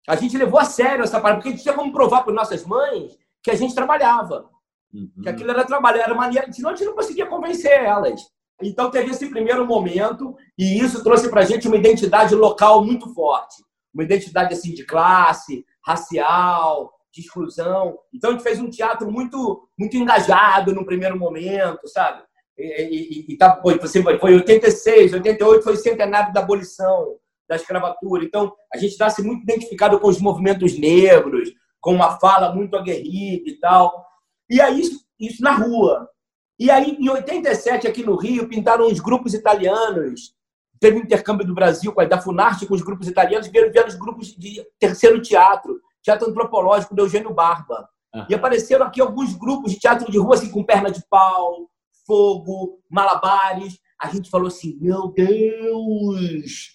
A 0.07 0.15
gente 0.15 0.37
levou 0.37 0.59
a 0.59 0.65
sério 0.65 1.03
essa 1.03 1.19
parada, 1.19 1.37
porque 1.37 1.49
a 1.49 1.51
gente 1.51 1.63
tinha 1.63 1.73
como 1.75 1.91
provar 1.91 2.23
para 2.23 2.33
nossas 2.33 2.65
mães 2.65 3.17
que 3.45 3.51
a 3.51 3.55
gente 3.55 3.75
trabalhava. 3.75 4.49
Uhum. 4.91 5.21
Que 5.21 5.29
aquilo 5.29 5.51
era 5.51 5.63
trabalho, 5.63 6.01
era 6.01 6.15
maneira, 6.15 6.51
senão 6.51 6.71
a 6.71 6.75
gente 6.75 6.87
não 6.87 6.95
conseguia 6.95 7.27
convencer 7.27 7.71
elas. 7.71 8.19
Então 8.59 8.89
teve 8.89 9.11
esse 9.11 9.29
primeiro 9.29 9.67
momento 9.67 10.35
e 10.57 10.79
isso 10.79 11.03
trouxe 11.03 11.29
para 11.29 11.41
a 11.41 11.45
gente 11.45 11.67
uma 11.67 11.77
identidade 11.77 12.33
local 12.33 12.83
muito 12.83 13.13
forte, 13.13 13.61
uma 13.93 14.03
identidade 14.03 14.53
assim 14.53 14.73
de 14.73 14.83
classe, 14.83 15.63
racial, 15.85 16.91
de 17.13 17.21
exclusão. 17.21 17.99
Então 18.11 18.31
a 18.31 18.33
gente 18.33 18.43
fez 18.43 18.59
um 18.59 18.69
teatro 18.69 19.11
muito 19.11 19.69
muito 19.77 19.95
engajado 19.95 20.73
no 20.73 20.85
primeiro 20.85 21.19
momento, 21.19 21.87
sabe? 21.87 22.23
E, 22.57 23.25
e, 23.27 23.33
e 23.33 23.37
tá, 23.37 23.61
foi, 23.61 23.77
foi 24.17 24.33
86, 24.33 25.13
88 25.13 25.63
foi 25.63 25.73
o 25.73 25.77
centenário 25.77 26.33
da 26.33 26.39
abolição 26.39 27.17
da 27.47 27.57
escravatura. 27.57 28.23
Então 28.23 28.55
a 28.73 28.77
gente 28.77 28.93
está 28.93 29.07
se 29.07 29.21
muito 29.21 29.43
identificado 29.43 29.99
com 29.99 30.07
os 30.07 30.19
movimentos 30.19 30.79
negros, 30.79 31.51
com 31.85 31.93
uma 31.93 32.17
fala 32.17 32.51
muito 32.51 32.75
aguerrida 32.75 33.47
e 33.47 33.59
tal. 33.59 34.07
E 34.49 34.59
aí 34.59 34.81
isso, 34.81 35.05
isso 35.19 35.43
na 35.43 35.51
rua. 35.51 36.09
E 36.57 36.71
aí, 36.71 36.97
em 36.99 37.07
87, 37.07 37.87
aqui 37.87 38.03
no 38.03 38.15
Rio, 38.15 38.49
pintaram 38.49 38.87
uns 38.87 38.99
grupos 38.99 39.35
italianos. 39.35 40.33
Teve 40.79 40.97
um 40.97 41.01
intercâmbio 41.01 41.45
do 41.45 41.53
Brasil, 41.53 41.93
da 42.09 42.19
Funarte, 42.19 42.65
com 42.65 42.73
os 42.73 42.81
grupos 42.81 43.07
italianos, 43.07 43.47
vieram, 43.49 43.71
vieram 43.71 43.87
os 43.87 43.93
grupos 43.93 44.35
de 44.35 44.65
terceiro 44.79 45.21
teatro, 45.21 45.79
teatro 46.01 46.27
antropológico 46.27 46.95
do 46.95 47.03
Eugênio 47.03 47.31
Barba. 47.31 47.87
Uhum. 48.15 48.25
E 48.29 48.33
apareceram 48.33 48.87
aqui 48.87 48.99
alguns 48.99 49.35
grupos 49.35 49.73
de 49.73 49.79
teatro 49.79 50.11
de 50.11 50.17
rua, 50.17 50.33
assim, 50.33 50.49
com 50.49 50.63
perna 50.63 50.89
de 50.89 51.05
pau, 51.07 51.69
fogo, 52.07 52.79
malabares. 52.89 53.77
A 54.01 54.07
gente 54.07 54.31
falou 54.31 54.47
assim: 54.47 54.75
meu 54.81 55.09
Deus, 55.09 56.71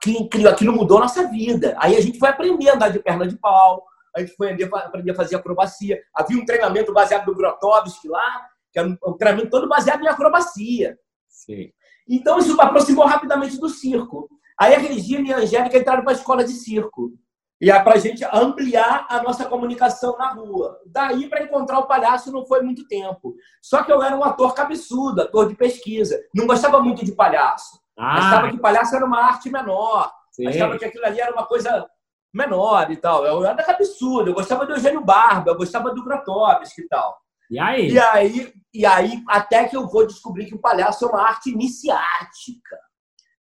que 0.00 0.12
incrível, 0.12 0.50
aquilo 0.50 0.72
mudou 0.72 0.96
a 0.96 1.02
nossa 1.02 1.28
vida. 1.28 1.76
Aí 1.78 1.94
a 1.96 2.00
gente 2.00 2.18
foi 2.18 2.30
aprender 2.30 2.70
a 2.70 2.76
andar 2.76 2.88
de 2.88 2.98
perna 2.98 3.26
de 3.26 3.36
pau, 3.36 3.84
a 4.16 4.20
gente 4.20 4.34
foi 4.36 4.56
aprender 4.74 5.10
a 5.12 5.14
fazer 5.14 5.36
acrobacia. 5.36 6.00
Havia 6.14 6.40
um 6.40 6.44
treinamento 6.44 6.92
baseado 6.92 7.26
no 7.26 7.34
Grotowski 7.34 8.08
lá, 8.08 8.46
que 8.72 8.78
era 8.78 8.88
um 8.88 9.16
treinamento 9.16 9.50
todo 9.50 9.68
baseado 9.68 10.02
em 10.02 10.08
acrobacia. 10.08 10.96
Sim. 11.28 11.70
Então 12.08 12.38
isso 12.38 12.60
aproximou 12.60 13.06
rapidamente 13.06 13.58
do 13.58 13.68
circo. 13.68 14.28
Aí 14.58 14.74
a 14.74 14.78
Regina 14.78 15.28
e 15.28 15.32
a 15.32 15.38
Angélica 15.38 15.78
entraram 15.78 16.02
para 16.02 16.12
a 16.12 16.16
escola 16.16 16.44
de 16.44 16.52
circo. 16.52 17.12
E 17.60 17.70
é 17.70 17.80
para 17.82 17.94
a 17.94 17.98
gente 17.98 18.24
ampliar 18.32 19.06
a 19.08 19.22
nossa 19.22 19.46
comunicação 19.46 20.16
na 20.18 20.32
rua. 20.32 20.78
Daí 20.86 21.28
para 21.28 21.42
encontrar 21.42 21.78
o 21.78 21.86
palhaço 21.86 22.30
não 22.30 22.44
foi 22.44 22.62
muito 22.62 22.86
tempo. 22.86 23.34
Só 23.62 23.82
que 23.82 23.90
eu 23.90 24.02
era 24.02 24.14
um 24.16 24.24
ator 24.24 24.54
cabeçudo, 24.54 25.22
ator 25.22 25.48
de 25.48 25.54
pesquisa. 25.54 26.20
Não 26.34 26.46
gostava 26.46 26.80
muito 26.80 27.04
de 27.04 27.12
palhaço. 27.12 27.80
Ah. 27.96 28.18
Achava 28.18 28.50
que 28.50 28.58
palhaço 28.58 28.94
era 28.94 29.04
uma 29.04 29.20
arte 29.20 29.50
menor. 29.50 30.12
Sim. 30.30 30.46
Achava 30.48 30.76
que 30.76 30.84
aquilo 30.84 31.06
ali 31.06 31.20
era 31.20 31.32
uma 31.32 31.46
coisa 31.46 31.88
menor 32.34 32.90
e 32.90 32.96
tal. 32.96 33.24
Eu 33.24 33.44
era 33.44 33.62
absurdo. 33.70 34.30
Eu 34.30 34.34
gostava 34.34 34.66
do 34.66 34.72
Eugênio 34.72 35.04
Barba, 35.04 35.52
eu 35.52 35.56
gostava 35.56 35.94
do 35.94 36.04
Grotowski 36.04 36.82
e 36.82 36.88
tal. 36.88 37.16
E 37.50 37.58
aí? 37.58 37.90
E 37.90 37.98
aí, 37.98 38.52
e 38.72 38.86
aí, 38.86 39.22
até 39.28 39.64
que 39.68 39.76
eu 39.76 39.86
vou 39.86 40.06
descobrir 40.06 40.46
que 40.46 40.54
o 40.54 40.60
palhaço 40.60 41.04
é 41.04 41.08
uma 41.08 41.22
arte 41.22 41.50
iniciática. 41.50 42.78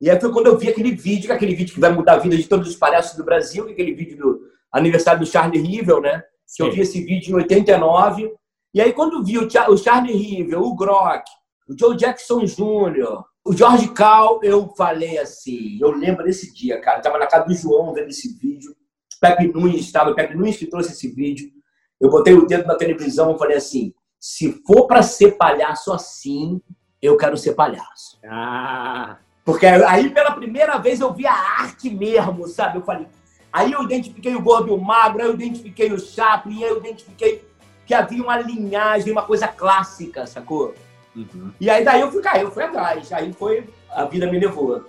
E 0.02 0.10
aí 0.10 0.20
foi 0.20 0.32
quando 0.32 0.48
eu 0.48 0.58
vi 0.58 0.70
aquele 0.70 0.96
vídeo, 0.96 1.32
é 1.32 1.36
aquele 1.36 1.54
vídeo 1.54 1.74
que 1.74 1.80
vai 1.80 1.92
mudar 1.92 2.14
a 2.14 2.20
vida 2.20 2.36
de 2.36 2.48
todos 2.48 2.70
os 2.70 2.76
palhaços 2.76 3.18
do 3.18 3.24
Brasil, 3.24 3.68
é 3.68 3.72
aquele 3.72 3.94
vídeo 3.94 4.18
do 4.18 4.40
aniversário 4.72 5.20
do 5.20 5.26
Charlie 5.26 5.62
Rivel, 5.62 6.02
né? 6.02 6.24
Que 6.56 6.64
eu 6.64 6.72
vi 6.72 6.82
esse 6.82 7.04
vídeo 7.04 7.32
em 7.32 7.36
89. 7.36 8.34
E 8.74 8.82
aí, 8.82 8.94
quando 8.94 9.24
vi 9.24 9.38
o, 9.38 9.50
Charlie 9.50 10.16
Rivel, 10.16 10.62
o 10.62 10.76
Grock, 10.76 11.24
o 11.68 11.78
Joe 11.78 11.96
Jackson 11.96 12.46
Jr., 12.46 13.24
o 13.46 13.54
George 13.54 13.90
Cal, 13.94 14.40
eu 14.44 14.70
falei 14.76 15.18
assim, 15.18 15.78
eu 15.82 15.92
lembro 15.92 16.24
desse 16.24 16.54
dia, 16.54 16.80
cara. 16.80 17.00
Eu 17.00 17.04
tava 17.04 17.18
na 17.18 17.28
casa 17.28 17.46
do 17.46 17.54
João 17.54 17.94
vendo 17.94 18.10
esse 18.10 18.38
vídeo. 18.38 18.76
Pepe 19.20 19.48
Nunes 19.48 19.82
estava, 19.82 20.14
Pepe 20.14 20.36
Nunes 20.36 20.58
que 20.58 20.66
trouxe 20.66 20.92
esse 20.92 21.08
vídeo. 21.10 21.52
Eu 22.00 22.10
botei 22.10 22.34
o 22.34 22.46
dedo 22.46 22.66
na 22.66 22.76
televisão 22.76 23.36
e 23.36 23.38
falei 23.38 23.58
assim: 23.58 23.94
se 24.20 24.62
for 24.66 24.88
para 24.88 25.02
ser 25.02 25.38
palhaço 25.38 25.92
assim, 25.92 26.62
eu 27.02 27.18
quero 27.18 27.38
ser 27.38 27.54
palhaço. 27.54 28.20
Ah. 28.26 29.18
Porque 29.44 29.66
aí 29.66 30.10
pela 30.10 30.32
primeira 30.32 30.78
vez 30.78 31.00
eu 31.00 31.14
vi 31.14 31.26
a 31.26 31.34
arte 31.34 31.90
mesmo, 31.90 32.48
sabe? 32.48 32.78
Eu 32.78 32.84
falei. 32.84 33.08
Aí 33.52 33.72
eu 33.72 33.82
identifiquei 33.82 34.36
o 34.36 34.42
gordo 34.42 34.70
e 34.70 34.72
o 34.72 34.78
magro, 34.78 35.22
aí 35.22 35.28
eu 35.28 35.34
identifiquei 35.34 35.92
o 35.92 36.00
Chaplin, 36.00 36.64
aí 36.64 36.70
eu 36.70 36.78
identifiquei 36.78 37.44
que 37.86 37.94
havia 37.96 38.22
uma 38.22 38.38
linhagem, 38.38 39.12
uma 39.12 39.24
coisa 39.24 39.48
clássica, 39.48 40.28
sacou? 40.28 40.76
Uhum. 41.16 41.52
E 41.60 41.68
aí 41.68 41.84
daí 41.84 42.02
eu 42.02 42.12
fui 42.12 42.22
cair, 42.22 42.44
eu 42.44 42.52
fui 42.52 42.64
atrás. 42.64 43.12
Aí 43.12 43.34
foi, 43.34 43.68
a 43.90 44.06
vida 44.06 44.30
me 44.30 44.40
levou. 44.40 44.86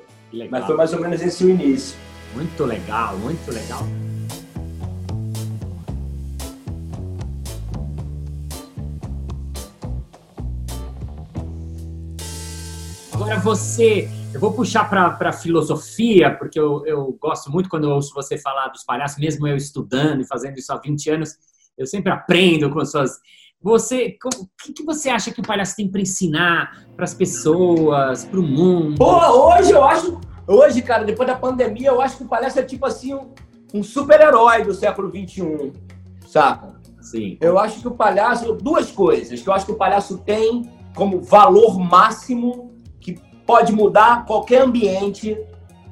Mas 0.50 0.66
foi 0.66 0.76
mais 0.76 0.92
ou 0.92 1.00
menos 1.00 1.22
esse 1.22 1.42
o 1.44 1.48
início. 1.48 1.98
Muito 2.34 2.62
legal, 2.64 3.16
muito 3.16 3.50
legal. 3.50 3.82
Agora 13.20 13.38
você, 13.38 14.08
eu 14.32 14.40
vou 14.40 14.50
puxar 14.50 14.88
para 14.88 15.30
filosofia, 15.30 16.34
porque 16.34 16.58
eu, 16.58 16.86
eu 16.86 17.14
gosto 17.20 17.52
muito 17.52 17.68
quando 17.68 17.84
eu 17.84 17.90
ouço 17.90 18.14
você 18.14 18.38
falar 18.38 18.68
dos 18.68 18.82
palhaços, 18.82 19.18
mesmo 19.18 19.46
eu 19.46 19.58
estudando 19.58 20.22
e 20.22 20.26
fazendo 20.26 20.56
isso 20.56 20.72
há 20.72 20.78
20 20.78 21.10
anos, 21.10 21.36
eu 21.76 21.86
sempre 21.86 22.10
aprendo 22.10 22.70
com 22.70 22.82
suas. 22.82 23.18
Você, 23.60 24.16
o 24.24 24.64
que, 24.64 24.72
que 24.72 24.82
você 24.82 25.10
acha 25.10 25.30
que 25.30 25.38
o 25.38 25.46
palhaço 25.46 25.76
tem 25.76 25.86
para 25.86 26.00
ensinar 26.00 26.86
para 26.96 27.04
as 27.04 27.12
pessoas, 27.12 28.24
para 28.24 28.40
o 28.40 28.42
mundo? 28.42 28.96
Pô, 28.96 29.14
hoje 29.52 29.70
eu 29.70 29.84
acho, 29.84 30.18
hoje, 30.48 30.80
cara, 30.80 31.04
depois 31.04 31.28
da 31.28 31.36
pandemia, 31.36 31.88
eu 31.88 32.00
acho 32.00 32.16
que 32.16 32.24
o 32.24 32.28
palhaço 32.28 32.58
é 32.58 32.62
tipo 32.62 32.86
assim 32.86 33.12
um, 33.12 33.34
um 33.74 33.82
super-herói 33.82 34.64
do 34.64 34.72
século 34.72 35.10
21, 35.10 35.74
saca? 36.26 36.80
Sim. 37.02 37.36
Eu 37.38 37.58
acho 37.58 37.82
que 37.82 37.88
o 37.88 37.92
palhaço, 37.92 38.54
duas 38.54 38.90
coisas 38.90 39.42
que 39.42 39.46
eu 39.46 39.52
acho 39.52 39.66
que 39.66 39.72
o 39.72 39.76
palhaço 39.76 40.16
tem 40.24 40.72
como 40.94 41.20
valor 41.20 41.78
máximo 41.78 42.69
pode 43.50 43.72
mudar 43.72 44.26
qualquer 44.26 44.62
ambiente, 44.62 45.36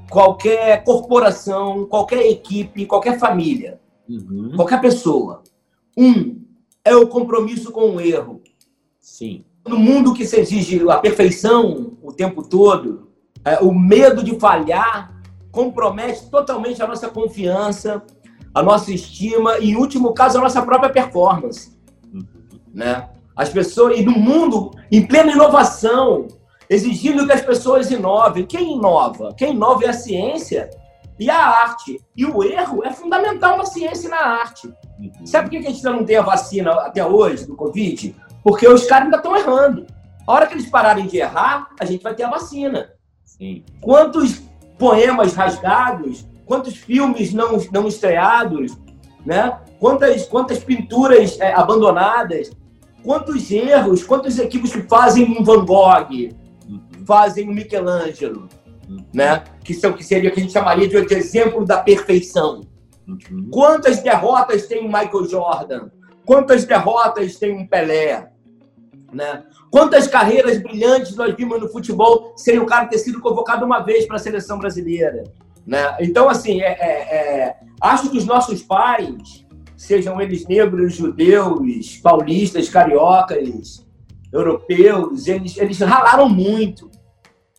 qualquer 0.08 0.84
corporação, 0.84 1.86
qualquer 1.86 2.24
equipe, 2.24 2.86
qualquer 2.86 3.18
família, 3.18 3.80
uhum. 4.08 4.52
qualquer 4.54 4.80
pessoa. 4.80 5.42
Um 5.96 6.40
é 6.84 6.94
o 6.94 7.08
compromisso 7.08 7.72
com 7.72 7.96
o 7.96 8.00
erro. 8.00 8.40
Sim. 9.00 9.44
No 9.66 9.76
mundo 9.76 10.14
que 10.14 10.24
se 10.24 10.38
exige 10.38 10.88
a 10.88 10.98
perfeição 10.98 11.94
o 12.00 12.12
tempo 12.12 12.48
todo, 12.48 13.08
é, 13.44 13.58
o 13.58 13.74
medo 13.74 14.22
de 14.22 14.38
falhar 14.38 15.20
compromete 15.50 16.30
totalmente 16.30 16.80
a 16.80 16.86
nossa 16.86 17.08
confiança, 17.08 18.04
a 18.54 18.62
nossa 18.62 18.92
estima 18.92 19.58
e, 19.58 19.72
em 19.72 19.76
último 19.76 20.14
caso, 20.14 20.38
a 20.38 20.42
nossa 20.42 20.62
própria 20.62 20.90
performance. 20.90 21.76
Uhum. 22.14 22.24
Né? 22.72 23.08
As 23.34 23.48
pessoas, 23.48 23.98
e 23.98 24.04
no 24.04 24.12
mundo, 24.12 24.70
em 24.92 25.04
plena 25.04 25.32
inovação, 25.32 26.28
exigindo 26.68 27.26
que 27.26 27.32
as 27.32 27.40
pessoas 27.40 27.90
inovem. 27.90 28.46
Quem 28.46 28.76
inova? 28.76 29.34
Quem 29.36 29.52
inova 29.52 29.84
é 29.84 29.88
a 29.88 29.92
ciência 29.92 30.70
e 31.18 31.30
a 31.30 31.36
arte. 31.36 32.00
E 32.16 32.24
o 32.24 32.42
erro 32.42 32.84
é 32.84 32.92
fundamental 32.92 33.58
na 33.58 33.64
ciência 33.64 34.06
e 34.06 34.10
na 34.10 34.20
arte. 34.20 34.68
Uhum. 34.98 35.26
Sabe 35.26 35.48
por 35.48 35.50
que 35.50 35.66
a 35.66 35.70
gente 35.70 35.86
ainda 35.86 35.98
não 35.98 36.04
tem 36.04 36.16
a 36.16 36.22
vacina 36.22 36.72
até 36.72 37.04
hoje 37.04 37.46
do 37.46 37.56
Covid? 37.56 38.14
Porque 38.42 38.68
os 38.68 38.86
caras 38.86 39.04
ainda 39.04 39.16
estão 39.16 39.36
errando. 39.36 39.86
A 40.26 40.32
hora 40.32 40.46
que 40.46 40.54
eles 40.54 40.70
pararem 40.70 41.06
de 41.06 41.18
errar, 41.18 41.68
a 41.80 41.84
gente 41.84 42.02
vai 42.02 42.14
ter 42.14 42.24
a 42.24 42.30
vacina. 42.30 42.92
Sim. 43.24 43.64
Quantos 43.80 44.42
poemas 44.78 45.34
rasgados, 45.34 46.26
quantos 46.44 46.76
filmes 46.76 47.32
não, 47.32 47.58
não 47.72 47.88
estreados, 47.88 48.76
né? 49.24 49.58
quantas, 49.78 50.26
quantas 50.26 50.58
pinturas 50.58 51.38
é, 51.40 51.52
abandonadas, 51.52 52.50
quantos 53.02 53.50
erros, 53.50 54.02
quantos 54.04 54.38
equipes 54.38 54.72
que 54.72 54.82
fazem 54.82 55.24
um 55.24 55.42
Van 55.42 55.64
Gogh, 55.64 56.30
fazem 57.08 57.48
o 57.48 57.52
Michelangelo, 57.54 58.46
uhum. 58.86 59.02
né? 59.14 59.42
Que 59.64 59.72
são 59.72 59.94
que 59.94 60.04
seria 60.04 60.30
que 60.30 60.38
a 60.38 60.42
gente 60.42 60.52
chamaria 60.52 60.86
de, 60.86 61.06
de 61.06 61.14
exemplo 61.14 61.64
da 61.64 61.78
perfeição. 61.78 62.60
Uhum. 63.08 63.48
Quantas 63.50 64.02
derrotas 64.02 64.66
tem 64.66 64.80
o 64.80 64.88
Michael 64.88 65.24
Jordan? 65.24 65.88
Quantas 66.26 66.66
derrotas 66.66 67.36
tem 67.36 67.56
um 67.56 67.66
Pelé? 67.66 68.30
Né? 69.10 69.42
Quantas 69.70 70.06
carreiras 70.06 70.62
brilhantes 70.62 71.16
nós 71.16 71.34
vimos 71.34 71.58
no 71.58 71.70
futebol 71.70 72.34
sem 72.36 72.58
o 72.58 72.66
cara 72.66 72.86
ter 72.86 72.98
sido 72.98 73.22
convocado 73.22 73.64
uma 73.64 73.80
vez 73.80 74.04
para 74.06 74.16
a 74.16 74.18
seleção 74.18 74.58
brasileira? 74.58 75.24
Né? 75.66 75.96
Então, 76.00 76.28
assim, 76.28 76.60
é, 76.60 76.72
é, 76.72 77.16
é, 77.16 77.56
acho 77.80 78.10
que 78.10 78.18
os 78.18 78.26
nossos 78.26 78.62
pais, 78.62 79.46
sejam 79.74 80.20
eles 80.20 80.46
negros, 80.46 80.94
judeus, 80.94 81.96
paulistas, 81.96 82.68
cariocas, 82.68 83.82
europeus, 84.30 85.26
eles, 85.26 85.56
eles 85.56 85.78
ralaram 85.78 86.28
muito. 86.28 86.90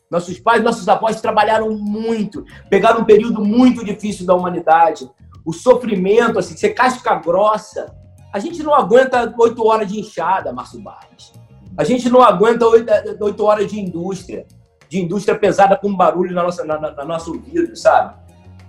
Nossos 0.10 0.39
pais, 0.39 0.63
nossos 0.63 0.88
avós 0.88 1.22
trabalharam 1.22 1.69
muito, 1.72 2.43
pegaram 2.69 3.02
um 3.02 3.06
período 3.06 3.45
muito 3.45 3.86
difícil 3.86 4.26
da 4.26 4.34
humanidade. 4.34 5.10
O 5.45 5.54
sofrimento, 5.54 6.39
assim, 6.39 6.58
ser 6.58 6.69
casca 6.69 7.13
grossa. 7.15 7.95
A 8.34 8.39
gente 8.39 8.63
não 8.63 8.74
aguenta 8.74 9.34
oito 9.39 9.65
horas 9.65 9.88
de 9.88 10.00
enxada, 10.00 10.52
Márcio 10.52 10.82
Barros. 10.82 11.34
A 11.78 11.84
gente 11.84 12.10
não 12.10 12.22
aguenta 12.22 12.65
oito 12.67 13.45
horas 13.45 13.69
de 13.72 13.80
indústria, 13.80 14.48
de 14.89 15.00
indústria 15.00 15.38
pesada 15.38 15.78
com 15.78 15.95
barulho 15.95 16.34
na 16.34 16.43
nossa, 16.43 16.65
na, 16.65 16.80
na 16.80 17.06
nosso 17.06 17.32
ouvido, 17.32 17.76
sabe? 17.76 18.15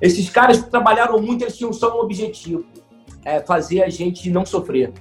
Esses 0.00 0.28
caras 0.28 0.62
trabalharam 0.62 1.20
muito, 1.20 1.42
eles 1.42 1.56
tinham 1.56 1.72
só 1.72 1.96
um 1.96 2.00
objetivo: 2.02 2.64
é 3.24 3.40
fazer 3.40 3.82
a 3.82 3.88
gente 3.88 4.30
não 4.30 4.44
sofrer. 4.44 4.92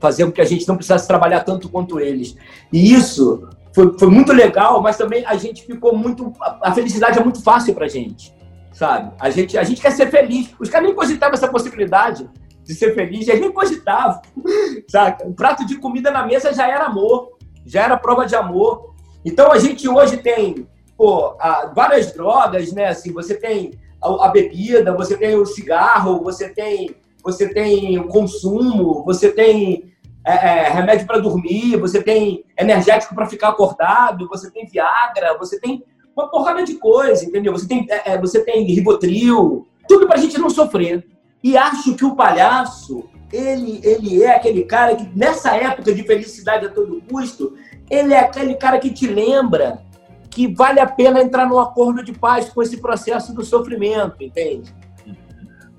fazer 0.00 0.24
com 0.24 0.32
que 0.32 0.40
a 0.40 0.46
gente 0.46 0.66
não 0.66 0.76
precisasse 0.76 1.06
trabalhar 1.06 1.40
tanto 1.44 1.68
quanto 1.68 2.00
eles. 2.00 2.34
E 2.72 2.92
isso 2.92 3.48
foi, 3.74 3.98
foi 3.98 4.08
muito 4.08 4.32
legal, 4.32 4.82
mas 4.82 4.96
também 4.96 5.24
a 5.24 5.34
gente 5.36 5.64
ficou 5.64 5.96
muito. 5.96 6.32
A 6.60 6.72
felicidade 6.72 7.18
é 7.18 7.22
muito 7.22 7.42
fácil 7.42 7.74
pra 7.74 7.88
gente, 7.88 8.34
sabe? 8.72 9.12
A 9.18 9.30
gente, 9.30 9.56
a 9.56 9.64
gente 9.64 9.80
quer 9.80 9.92
ser 9.92 10.10
feliz. 10.10 10.54
Os 10.58 10.68
caras 10.68 10.86
nem 10.86 10.94
cogitavam 10.94 11.34
essa 11.34 11.48
possibilidade 11.48 12.28
de 12.64 12.74
ser 12.74 12.94
feliz, 12.94 13.26
eles 13.26 13.40
nem 13.40 13.50
cogitavam, 13.50 14.20
sabe? 14.88 15.24
Um 15.24 15.32
prato 15.32 15.66
de 15.66 15.76
comida 15.76 16.10
na 16.10 16.26
mesa 16.26 16.52
já 16.52 16.68
era 16.68 16.86
amor, 16.86 17.32
já 17.64 17.82
era 17.82 17.96
prova 17.96 18.26
de 18.26 18.36
amor. 18.36 18.94
Então 19.24 19.50
a 19.50 19.58
gente 19.58 19.88
hoje 19.88 20.18
tem 20.18 20.66
pô, 20.96 21.36
várias 21.74 22.12
drogas, 22.12 22.72
né? 22.72 22.88
Assim, 22.88 23.12
você 23.12 23.34
tem 23.34 23.72
a, 24.02 24.26
a 24.26 24.28
bebida, 24.28 24.94
você 24.94 25.16
tem 25.16 25.34
o 25.34 25.46
cigarro, 25.46 26.22
você 26.22 26.48
tem 26.48 26.94
você 27.24 27.48
tem 27.48 27.98
o 28.00 28.08
consumo, 28.08 29.04
você 29.04 29.30
tem 29.30 29.91
é, 30.24 30.32
é, 30.32 30.68
remédio 30.68 31.06
para 31.06 31.18
dormir, 31.18 31.76
você 31.76 32.02
tem 32.02 32.44
energético 32.56 33.14
para 33.14 33.26
ficar 33.26 33.48
acordado, 33.48 34.28
você 34.28 34.50
tem 34.50 34.66
Viagra, 34.66 35.36
você 35.38 35.58
tem 35.58 35.84
uma 36.16 36.28
porrada 36.28 36.62
de 36.64 36.74
coisa, 36.74 37.24
entendeu? 37.24 37.52
Você 37.52 37.66
tem, 37.66 37.86
é, 37.90 38.12
é 38.12 38.18
você 38.18 38.44
tem 38.44 38.64
Ribotril, 38.64 39.66
tudo 39.88 40.06
para 40.06 40.16
a 40.16 40.20
gente 40.20 40.38
não 40.38 40.50
sofrer. 40.50 41.06
E 41.42 41.56
acho 41.56 41.94
que 41.94 42.04
o 42.04 42.14
palhaço, 42.14 43.04
ele, 43.32 43.80
ele 43.82 44.22
é 44.22 44.36
aquele 44.36 44.62
cara 44.64 44.94
que, 44.94 45.10
nessa 45.16 45.56
época 45.56 45.92
de 45.92 46.04
felicidade 46.04 46.66
a 46.66 46.70
todo 46.70 47.02
custo, 47.10 47.54
ele 47.90 48.14
é 48.14 48.20
aquele 48.20 48.54
cara 48.54 48.78
que 48.78 48.90
te 48.90 49.08
lembra 49.08 49.82
que 50.30 50.46
vale 50.46 50.78
a 50.78 50.86
pena 50.86 51.20
entrar 51.20 51.46
num 51.46 51.58
acordo 51.58 52.02
de 52.02 52.12
paz 52.12 52.48
com 52.48 52.62
esse 52.62 52.78
processo 52.78 53.34
do 53.34 53.44
sofrimento, 53.44 54.22
entende? 54.22 54.72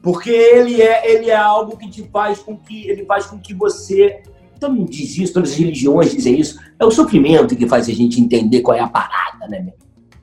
Porque 0.01 0.29
ele 0.29 0.81
é, 0.81 1.09
ele 1.09 1.29
é 1.29 1.35
algo 1.35 1.77
que 1.77 1.89
te 1.89 2.03
faz 2.09 2.39
com 2.39 2.57
que 2.57 2.87
ele 2.89 3.05
faz 3.05 3.25
com 3.25 3.39
que 3.39 3.53
você 3.53 4.21
todo 4.63 4.75
mundo 4.75 4.89
diz 4.89 5.17
isso, 5.17 5.33
todas 5.33 5.51
as 5.51 5.57
religiões 5.57 6.11
dizem 6.11 6.39
isso. 6.39 6.59
É 6.79 6.85
o 6.85 6.91
sofrimento 6.91 7.55
que 7.55 7.67
faz 7.67 7.89
a 7.89 7.91
gente 7.91 8.21
entender 8.21 8.61
qual 8.61 8.77
é 8.77 8.79
a 8.79 8.87
parada, 8.87 9.47
né? 9.47 9.73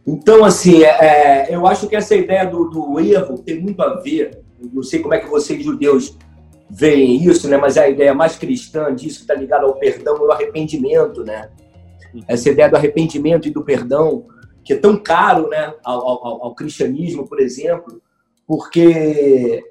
Então, 0.07 0.44
assim, 0.44 0.83
é, 0.83 0.88
é, 0.88 1.55
eu 1.55 1.66
acho 1.66 1.87
que 1.87 1.94
essa 1.94 2.14
ideia 2.14 2.44
do, 2.44 2.70
do, 2.70 2.98
erro 2.98 3.38
tem 3.38 3.61
muito 3.61 3.83
a 3.83 4.00
ver. 4.00 4.42
Não 4.72 4.83
sei 4.83 5.00
como 5.00 5.14
é 5.14 5.18
que 5.18 5.29
vocês, 5.29 5.62
judeus, 5.62 6.16
veem 6.70 7.22
isso, 7.22 7.48
né? 7.48 7.59
Mas 7.59 7.76
é 7.76 7.85
a 7.85 7.88
ideia 7.88 8.14
mais 8.14 8.37
cristã 8.37 8.94
disso 8.94 9.18
que 9.18 9.22
está 9.24 9.35
ligada 9.35 9.66
ao 9.66 9.74
perdão 9.74 10.16
e 10.16 10.20
ao 10.20 10.33
arrependimento, 10.33 11.22
né? 11.22 11.50
Essa 12.26 12.48
ideia 12.48 12.68
do 12.68 12.76
arrependimento 12.76 13.46
e 13.46 13.50
do 13.50 13.62
perdão, 13.62 14.26
que 14.64 14.72
é 14.72 14.76
tão 14.76 14.96
caro, 14.96 15.48
né? 15.48 15.74
Ao, 15.85 16.09
ao, 16.09 16.44
ao 16.44 16.55
cristianismo, 16.55 17.29
por 17.29 17.40
exemplo, 17.40 18.00
porque 18.46 19.62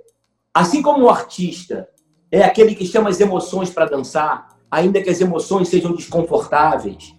assim 0.54 0.82
como 0.82 1.06
o 1.06 1.10
artista 1.10 1.90
é 2.32 2.44
aquele 2.44 2.76
que 2.76 2.86
chama 2.86 3.10
as 3.10 3.20
emoções 3.20 3.72
para 3.72 3.86
dançar, 3.86 4.59
ainda 4.70 5.02
que 5.02 5.10
as 5.10 5.20
emoções 5.20 5.68
sejam 5.68 5.96
desconfortáveis, 5.96 7.16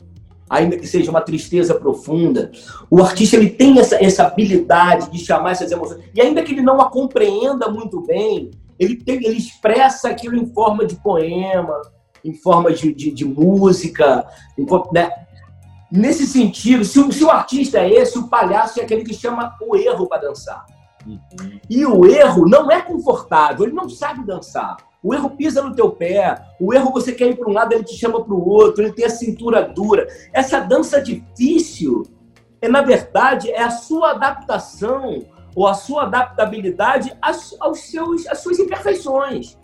ainda 0.49 0.77
que 0.77 0.87
seja 0.87 1.11
uma 1.11 1.21
tristeza 1.21 1.75
profunda, 1.75 2.51
o 2.91 3.01
artista 3.01 3.37
ele 3.37 3.51
tem 3.51 3.79
essa, 3.79 4.03
essa 4.03 4.25
habilidade 4.25 5.11
de 5.11 5.19
chamar 5.25 5.53
essas 5.53 5.71
emoções. 5.71 6.03
E 6.13 6.21
ainda 6.21 6.43
que 6.43 6.53
ele 6.53 6.63
não 6.63 6.81
a 6.81 6.91
compreenda 6.91 7.69
muito 7.69 8.01
bem, 8.01 8.51
ele, 8.79 8.97
tem, 8.97 9.17
ele 9.17 9.37
expressa 9.37 10.09
aquilo 10.09 10.37
em 10.37 10.47
forma 10.47 10.85
de 10.85 10.97
poema, 10.97 11.81
em 12.25 12.35
forma 12.35 12.73
de, 12.73 12.93
de, 12.93 13.13
de 13.13 13.25
música. 13.25 14.27
Em, 14.59 14.67
né? 14.93 15.11
Nesse 15.91 16.27
sentido, 16.27 16.85
se 16.85 16.99
o, 16.99 17.13
se 17.13 17.23
o 17.23 17.31
artista 17.31 17.79
é 17.79 17.91
esse, 17.91 18.19
o 18.19 18.29
palhaço 18.29 18.81
é 18.81 18.83
aquele 18.83 19.05
que 19.05 19.15
chama 19.15 19.55
o 19.61 19.77
erro 19.77 20.09
para 20.09 20.23
dançar. 20.23 20.65
Uhum. 21.07 21.61
E 21.69 21.87
o 21.87 22.07
erro 22.07 22.49
não 22.49 22.71
é 22.71 22.81
confortável, 22.81 23.65
ele 23.65 23.75
não 23.75 23.89
sabe 23.89 24.25
dançar. 24.25 24.77
O 25.03 25.15
erro 25.15 25.31
pisa 25.31 25.63
no 25.63 25.75
teu 25.75 25.91
pé, 25.91 26.43
o 26.61 26.75
erro 26.75 26.93
você 26.93 27.13
quer 27.13 27.31
ir 27.31 27.37
para 27.37 27.49
um 27.49 27.53
lado, 27.53 27.73
ele 27.73 27.85
te 27.85 27.97
chama 27.97 28.23
para 28.23 28.35
o 28.35 28.49
outro, 28.49 28.83
ele 28.83 28.93
tem 28.93 29.07
a 29.07 29.11
cintura 29.11 29.63
dura. 29.63 30.07
Essa 30.33 30.61
dança 30.61 31.01
difícil, 31.01 32.03
é 32.61 32.69
na 32.69 32.83
verdade, 32.83 33.51
é 33.51 33.63
a 33.63 33.71
sua 33.71 34.11
adaptação 34.11 35.25
ou 35.55 35.67
a 35.67 35.75
sua 35.75 36.03
adaptabilidade 36.03 37.13
aos, 37.21 37.57
aos 37.61 37.81
seus, 37.81 38.27
às 38.27 38.39
suas 38.39 38.59
imperfeições, 38.59 39.59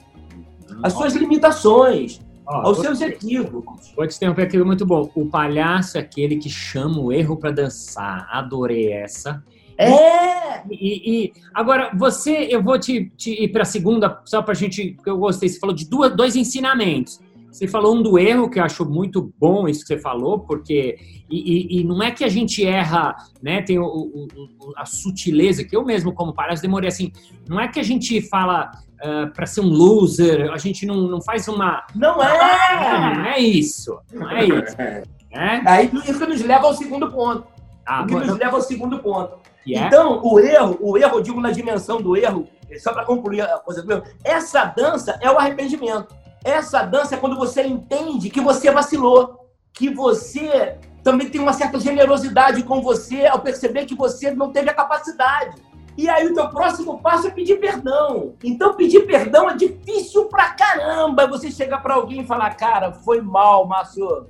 às 0.82 0.94
suas 0.94 1.14
limitações, 1.14 2.20
aos 2.46 2.78
seus 2.78 3.00
equívocos. 3.00 3.92
Vou 3.94 4.06
te 4.06 4.16
interromper 4.16 4.42
aqui, 4.42 4.58
muito 4.62 4.86
bom. 4.86 5.10
O 5.14 5.26
palhaço 5.26 5.98
é 5.98 6.00
aquele 6.00 6.36
que 6.36 6.48
chama 6.48 6.98
o 6.98 7.12
erro 7.12 7.36
para 7.36 7.50
dançar. 7.50 8.26
Adorei 8.30 8.92
essa. 8.92 9.42
É! 9.78 10.62
E, 10.70 11.24
e, 11.24 11.32
agora, 11.54 11.90
você, 11.96 12.48
eu 12.50 12.62
vou 12.62 12.78
te, 12.78 13.10
te 13.16 13.44
ir 13.44 13.48
para 13.48 13.62
a 13.62 13.66
segunda, 13.66 14.20
só 14.24 14.42
para 14.42 14.52
a 14.52 14.56
gente, 14.56 14.92
porque 14.92 15.10
eu 15.10 15.18
gostei. 15.18 15.48
Você 15.48 15.58
falou 15.58 15.74
de 15.74 15.88
duas, 15.88 16.14
dois 16.16 16.36
ensinamentos. 16.36 17.20
Você 17.56 17.66
falou 17.66 17.96
um 17.96 18.02
do 18.02 18.18
erro, 18.18 18.50
que 18.50 18.58
eu 18.58 18.64
acho 18.64 18.84
muito 18.84 19.32
bom 19.38 19.66
isso 19.66 19.80
que 19.80 19.86
você 19.86 19.98
falou, 19.98 20.40
porque. 20.40 20.98
E, 21.30 21.78
e, 21.78 21.80
e 21.80 21.84
não 21.84 22.02
é 22.02 22.10
que 22.10 22.22
a 22.22 22.28
gente 22.28 22.64
erra, 22.64 23.16
né? 23.42 23.62
Tem 23.62 23.78
o, 23.78 23.84
o, 23.86 24.28
a 24.76 24.84
sutileza, 24.84 25.64
que 25.64 25.74
eu 25.74 25.84
mesmo, 25.84 26.12
como 26.12 26.34
palhaço, 26.34 26.60
demorei 26.60 26.88
assim. 26.88 27.12
Não 27.48 27.58
é 27.58 27.66
que 27.66 27.80
a 27.80 27.82
gente 27.82 28.20
fala 28.28 28.70
uh, 29.02 29.24
ah, 29.24 29.30
para 29.34 29.46
ser 29.46 29.62
um 29.62 29.68
loser, 29.68 30.52
a 30.52 30.58
gente 30.58 30.84
não, 30.84 31.08
não 31.08 31.22
faz 31.22 31.48
uma. 31.48 31.86
Não 31.94 32.22
é! 32.22 33.14
Não 33.16 33.24
é 33.24 33.38
isso. 33.38 33.98
Não 34.12 34.30
é 34.30 34.44
isso. 34.44 34.76
É? 35.36 35.60
Aí 35.68 35.90
isso 36.08 36.26
nos 36.26 36.40
leva 36.40 36.66
ao 36.66 36.72
segundo 36.72 37.12
ponto. 37.12 37.46
Ah, 37.84 38.02
o 38.02 38.06
que 38.06 38.14
nos 38.14 38.38
leva 38.38 38.56
ao 38.56 38.62
segundo 38.62 38.98
ponto. 39.00 39.36
Yeah. 39.66 39.88
Então, 39.88 40.20
o 40.22 40.38
erro, 40.38 40.78
o 40.80 40.96
erro, 40.96 41.18
eu 41.18 41.22
digo 41.22 41.40
na 41.40 41.50
dimensão 41.50 42.00
do 42.00 42.16
erro, 42.16 42.46
só 42.78 42.92
para 42.92 43.04
concluir 43.04 43.40
a 43.40 43.58
coisa 43.58 43.82
do 43.82 43.92
erro, 43.92 44.04
essa 44.22 44.64
dança 44.64 45.18
é 45.20 45.30
o 45.30 45.38
arrependimento. 45.38 46.14
Essa 46.44 46.82
dança 46.82 47.16
é 47.16 47.18
quando 47.18 47.36
você 47.36 47.62
entende 47.62 48.30
que 48.30 48.40
você 48.40 48.70
vacilou, 48.70 49.48
que 49.72 49.90
você 49.90 50.78
também 51.02 51.28
tem 51.28 51.40
uma 51.40 51.52
certa 51.52 51.78
generosidade 51.78 52.62
com 52.62 52.80
você 52.80 53.26
ao 53.26 53.40
perceber 53.40 53.84
que 53.84 53.94
você 53.94 54.30
não 54.30 54.52
teve 54.52 54.70
a 54.70 54.74
capacidade. 54.74 55.60
E 55.96 56.08
aí 56.08 56.26
o 56.26 56.34
teu 56.34 56.48
próximo 56.50 57.00
passo 57.00 57.28
é 57.28 57.30
pedir 57.30 57.58
perdão. 57.58 58.34
Então 58.44 58.74
pedir 58.74 59.06
perdão 59.06 59.48
é 59.48 59.56
difícil 59.56 60.26
pra 60.26 60.50
caramba. 60.50 61.26
Você 61.26 61.50
chegar 61.50 61.78
para 61.78 61.94
alguém 61.94 62.20
e 62.20 62.26
falar, 62.26 62.54
cara, 62.54 62.92
foi 62.92 63.20
mal, 63.20 63.66
Márcio. 63.66 64.26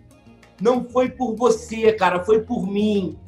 Não 0.60 0.84
foi 0.84 1.10
por 1.10 1.34
você, 1.34 1.92
cara, 1.92 2.24
foi 2.24 2.42
por 2.42 2.66
mim. 2.66 3.18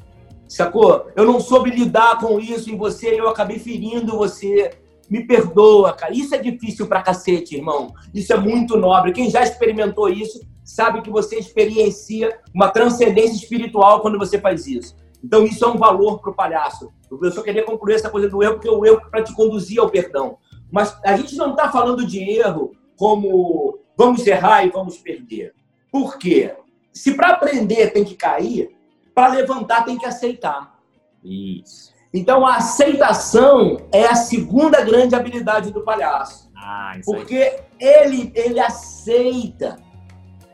Sacou? 0.49 1.09
Eu 1.15 1.25
não 1.25 1.39
soube 1.41 1.71
lidar 1.71 2.19
com 2.19 2.41
isso 2.41 2.71
em 2.71 2.77
você 2.77 3.15
e 3.15 3.19
eu 3.19 3.29
acabei 3.29 3.59
ferindo 3.59 4.17
você. 4.17 4.71
Me 5.11 5.27
perdoa, 5.27 5.93
cara. 5.93 6.13
Isso 6.13 6.35
é 6.35 6.39
difícil 6.39 6.87
pra 6.87 7.03
cacete, 7.03 7.57
irmão. 7.57 7.95
Isso 8.15 8.33
é 8.33 8.37
muito 8.37 8.77
nobre. 8.77 9.13
Quem 9.13 9.31
já 9.31 9.43
experimentou 9.43 10.09
isso 10.09 10.41
sabe 10.65 11.01
que 11.01 11.11
você 11.11 11.39
experiencia 11.39 12.39
uma 12.55 12.69
transcendência 12.69 13.37
espiritual 13.37 14.01
quando 14.01 14.19
você 14.19 14.39
faz 14.39 14.67
isso. 14.67 14.95
Então, 15.25 15.45
isso 15.45 15.65
é 15.65 15.69
um 15.69 15.79
valor 15.79 16.21
pro 16.21 16.35
palhaço. 16.35 16.91
Eu 17.11 17.33
só 17.33 17.43
queria 17.43 17.65
concluir 17.65 17.95
essa 17.95 18.11
coisa 18.11 18.29
do 18.29 18.43
erro, 18.43 18.55
porque 18.55 18.69
o 18.69 18.85
erro 18.85 19.01
para 19.11 19.23
te 19.23 19.35
conduzir 19.35 19.81
ao 19.81 19.89
perdão. 19.89 20.37
Mas 20.71 20.99
a 21.03 21.17
gente 21.17 21.37
não 21.37 21.53
está 21.53 21.71
falando 21.71 22.07
de 22.07 22.23
erro 22.23 22.73
como 22.97 23.79
vamos 23.97 24.27
errar 24.27 24.65
e 24.65 24.71
vamos 24.71 24.99
perder. 24.99 25.55
Por 25.91 26.19
quê? 26.19 26.55
Se 26.93 27.15
para 27.15 27.31
aprender 27.31 27.93
tem 27.93 28.05
que 28.05 28.15
cair, 28.15 28.77
para 29.19 29.35
levantar 29.35 29.85
tem 29.85 29.99
que 29.99 30.07
aceitar. 30.07 30.79
Isso. 31.25 31.93
Então 32.15 32.47
a 32.47 32.59
aceitação 32.59 33.79
é 33.93 34.07
a 34.07 34.15
segunda 34.15 34.81
grande 34.85 35.17
habilidade 35.17 35.73
do 35.73 35.81
palhaço. 35.81 36.49
Ah, 36.57 36.95
porque 37.05 37.59
ele 37.81 38.31
ele 38.33 38.61
aceita. 38.61 39.77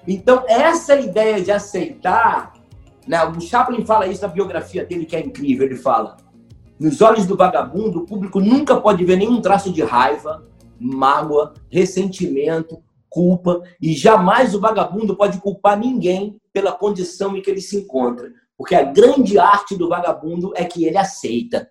Então 0.09 0.44
essa 0.48 0.96
ideia 0.96 1.42
de 1.42 1.53
aceitar, 1.53 2.55
né, 3.07 3.22
o 3.27 3.38
Chaplin 3.38 3.85
fala 3.85 4.07
isso 4.07 4.22
na 4.22 4.29
biografia 4.29 4.83
dele 4.83 5.05
que 5.05 5.14
é 5.14 5.20
incrível, 5.20 5.66
ele 5.66 5.77
fala: 5.77 6.16
nos 6.81 7.03
olhos 7.03 7.27
do 7.27 7.37
vagabundo, 7.37 7.98
o 7.98 8.07
público 8.07 8.40
nunca 8.40 8.81
pode 8.81 9.05
ver 9.05 9.16
nenhum 9.16 9.42
traço 9.42 9.70
de 9.70 9.83
raiva, 9.83 10.48
mágoa, 10.81 11.53
ressentimento, 11.70 12.83
culpa, 13.11 13.61
e 13.79 13.92
jamais 13.92 14.55
o 14.55 14.61
vagabundo 14.61 15.14
pode 15.14 15.38
culpar 15.38 15.79
ninguém 15.79 16.40
pela 16.50 16.72
condição 16.72 17.37
em 17.37 17.42
que 17.42 17.50
ele 17.50 17.61
se 17.61 17.77
encontra. 17.77 18.33
Porque 18.56 18.74
a 18.74 18.84
grande 18.84 19.38
arte 19.38 19.76
do 19.76 19.88
vagabundo 19.88 20.52
é 20.54 20.64
que 20.64 20.84
ele 20.84 20.96
aceita. 20.96 21.68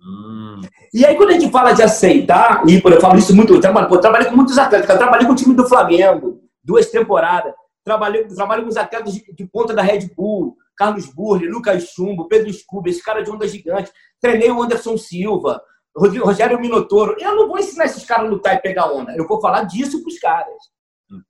Hum. 0.00 0.60
E 0.92 1.04
aí, 1.04 1.16
quando 1.16 1.30
a 1.30 1.32
gente 1.32 1.50
fala 1.50 1.72
de 1.72 1.82
aceitar, 1.82 2.62
e 2.68 2.80
eu 2.84 3.00
falo 3.00 3.18
isso 3.18 3.34
muito, 3.34 3.54
eu 3.54 3.60
trabalho, 3.60 3.92
eu 3.92 4.00
trabalhei 4.00 4.28
com 4.28 4.36
muitos 4.36 4.58
atletas, 4.58 4.88
eu 4.88 4.98
trabalhei 4.98 5.26
com 5.26 5.32
o 5.32 5.36
time 5.36 5.54
do 5.54 5.66
Flamengo, 5.66 6.40
duas 6.62 6.90
temporadas, 6.90 7.52
trabalhei, 7.82 8.24
trabalhei 8.24 8.64
com 8.64 8.70
os 8.70 8.76
atletas 8.76 9.12
de, 9.12 9.34
de 9.34 9.46
ponta 9.46 9.74
da 9.74 9.82
Red 9.82 10.10
Bull, 10.14 10.56
Carlos 10.76 11.06
Burri, 11.06 11.48
Lucas 11.48 11.84
Chumbo, 11.94 12.28
Pedro 12.28 12.52
Scooby, 12.52 12.90
esse 12.90 13.02
cara 13.02 13.22
de 13.22 13.30
onda 13.30 13.48
gigante, 13.48 13.90
treinei 14.20 14.50
o 14.50 14.62
Anderson 14.62 14.96
Silva, 14.96 15.60
Rogério 15.96 16.60
Minotoro. 16.60 17.16
Eu 17.18 17.34
não 17.36 17.48
vou 17.48 17.58
ensinar 17.58 17.84
esses 17.84 18.04
caras 18.04 18.26
a 18.26 18.30
lutar 18.30 18.56
e 18.56 18.60
pegar 18.60 18.92
onda, 18.92 19.14
eu 19.16 19.26
vou 19.26 19.40
falar 19.40 19.62
disso 19.62 20.02
para 20.02 20.12
os 20.12 20.18
caras, 20.18 20.54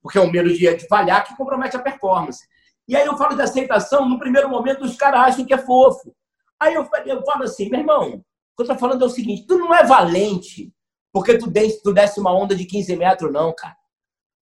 porque 0.01 0.17
é 0.17 0.21
o 0.21 0.31
medo 0.31 0.49
de, 0.49 0.75
de 0.75 0.87
falhar 0.87 1.25
que 1.25 1.35
compromete 1.35 1.75
a 1.77 1.81
performance. 1.81 2.45
E 2.87 2.95
aí 2.95 3.05
eu 3.05 3.17
falo 3.17 3.35
de 3.35 3.41
aceitação, 3.41 4.07
no 4.07 4.19
primeiro 4.19 4.49
momento 4.49 4.83
os 4.83 4.95
caras 4.95 5.21
acham 5.21 5.45
que 5.45 5.53
é 5.53 5.57
fofo. 5.57 6.15
Aí 6.59 6.73
eu, 6.73 6.87
eu 7.05 7.23
falo 7.23 7.43
assim, 7.43 7.69
meu 7.69 7.79
irmão, 7.79 8.13
o 8.13 8.21
que 8.55 8.63
eu 8.63 8.67
tô 8.67 8.75
falando 8.77 9.03
é 9.03 9.05
o 9.05 9.09
seguinte, 9.09 9.45
tu 9.47 9.57
não 9.57 9.73
é 9.73 9.83
valente 9.83 10.73
porque 11.15 11.37
tu, 11.37 11.49
des, 11.49 11.81
tu 11.81 11.93
desce 11.93 12.19
uma 12.19 12.33
onda 12.33 12.53
de 12.53 12.65
15 12.65 12.93
metros, 12.97 13.31
não, 13.31 13.55
cara. 13.55 13.77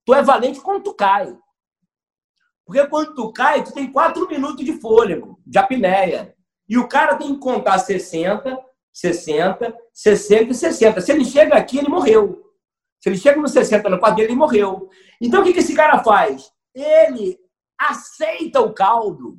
tu 0.04 0.12
é 0.12 0.20
valente 0.24 0.60
quando 0.60 0.82
tu 0.82 0.92
cai. 0.92 1.32
Porque 2.66 2.84
quando 2.88 3.14
tu 3.14 3.32
cai, 3.32 3.62
tu 3.62 3.72
tem 3.72 3.92
quatro 3.92 4.26
minutos 4.26 4.64
de 4.64 4.72
fôlego, 4.80 5.40
de 5.46 5.56
apneia. 5.56 6.34
E 6.68 6.76
o 6.76 6.88
cara 6.88 7.14
tem 7.14 7.32
que 7.32 7.38
contar 7.38 7.78
60, 7.78 8.58
60, 8.92 9.72
60 9.92 10.50
e 10.50 10.54
60. 10.54 11.00
Se 11.00 11.12
ele 11.12 11.24
chega 11.24 11.54
aqui, 11.54 11.78
ele 11.78 11.88
morreu. 11.88 12.42
Se 13.00 13.08
ele 13.08 13.18
chega 13.18 13.40
no 13.40 13.46
60 13.46 13.88
no 13.88 14.00
quadro 14.00 14.16
dele, 14.16 14.30
ele 14.30 14.38
morreu. 14.38 14.88
Então 15.20 15.42
o 15.42 15.44
que 15.44 15.56
esse 15.56 15.76
cara 15.76 16.02
faz? 16.02 16.50
Ele 16.74 17.38
aceita 17.78 18.60
o 18.60 18.72
caldo 18.72 19.38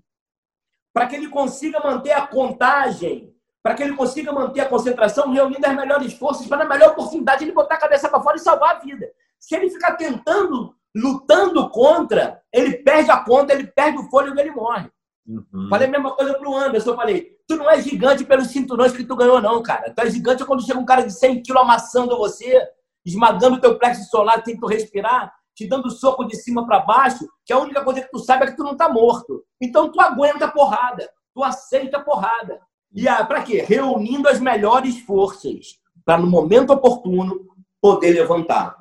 para 0.93 1.07
que 1.07 1.15
ele 1.15 1.29
consiga 1.29 1.79
manter 1.79 2.11
a 2.11 2.25
contagem, 2.25 3.33
para 3.61 3.75
que 3.75 3.83
ele 3.83 3.95
consiga 3.95 4.31
manter 4.31 4.61
a 4.61 4.69
concentração, 4.69 5.31
reunindo 5.31 5.65
as 5.65 5.75
melhores 5.75 6.13
forças 6.13 6.47
para, 6.47 6.59
na 6.59 6.65
melhor 6.65 6.91
oportunidade, 6.91 7.43
ele 7.43 7.51
botar 7.51 7.75
a 7.75 7.79
cabeça 7.79 8.07
para 8.07 8.21
fora 8.21 8.37
e 8.37 8.39
salvar 8.39 8.75
a 8.75 8.79
vida. 8.79 9.05
Se 9.39 9.55
ele 9.55 9.69
ficar 9.69 9.95
tentando, 9.95 10.75
lutando 10.95 11.69
contra, 11.69 12.41
ele 12.53 12.77
perde 12.77 13.11
a 13.11 13.17
conta, 13.17 13.53
ele 13.53 13.67
perde 13.67 13.97
o 13.97 14.09
fôlego 14.09 14.37
e 14.37 14.41
ele 14.41 14.51
morre. 14.51 14.89
Uhum. 15.27 15.67
Falei 15.69 15.87
a 15.87 15.91
mesma 15.91 16.15
coisa 16.15 16.33
pro 16.35 16.55
Anderson. 16.55 16.91
Eu 16.91 16.95
falei, 16.95 17.35
tu 17.47 17.55
não 17.55 17.69
é 17.69 17.81
gigante 17.81 18.23
pelos 18.23 18.47
cinturões 18.47 18.95
que 18.95 19.03
tu 19.03 19.15
ganhou, 19.15 19.41
não, 19.41 19.61
cara. 19.61 19.91
Tu 19.93 19.99
é 19.99 20.09
gigante 20.09 20.45
quando 20.45 20.65
chega 20.65 20.79
um 20.79 20.85
cara 20.85 21.01
de 21.01 21.11
100 21.11 21.41
quilos 21.41 21.61
amassando 21.61 22.17
você, 22.17 22.61
esmagando 23.05 23.57
o 23.57 23.61
teu 23.61 23.77
plexo 23.77 24.09
solar, 24.09 24.43
tem 24.43 24.55
que 24.55 24.61
tu 24.61 24.67
respirar, 24.67 25.33
te 25.55 25.65
dando 25.67 25.89
soco 25.89 26.25
de 26.25 26.35
cima 26.35 26.65
para 26.65 26.79
baixo, 26.79 27.27
que 27.45 27.53
a 27.53 27.57
única 27.57 27.83
coisa 27.83 28.01
que 28.01 28.11
tu 28.11 28.19
sabe 28.19 28.43
é 28.43 28.47
que 28.47 28.57
tu 28.57 28.63
não 28.63 28.75
tá 28.75 28.89
morto. 28.89 29.43
Então 29.59 29.91
tu 29.91 29.99
aguenta 30.01 30.45
a 30.45 30.51
porrada, 30.51 31.09
tu 31.33 31.43
aceita 31.43 31.97
a 31.97 32.03
porrada. 32.03 32.59
E 32.93 33.05
para 33.05 33.41
quê? 33.41 33.63
Reunindo 33.65 34.27
as 34.27 34.39
melhores 34.39 34.99
forças 34.99 35.79
para 36.03 36.17
no 36.17 36.27
momento 36.27 36.71
oportuno 36.71 37.39
poder 37.81 38.11
levantar. 38.11 38.75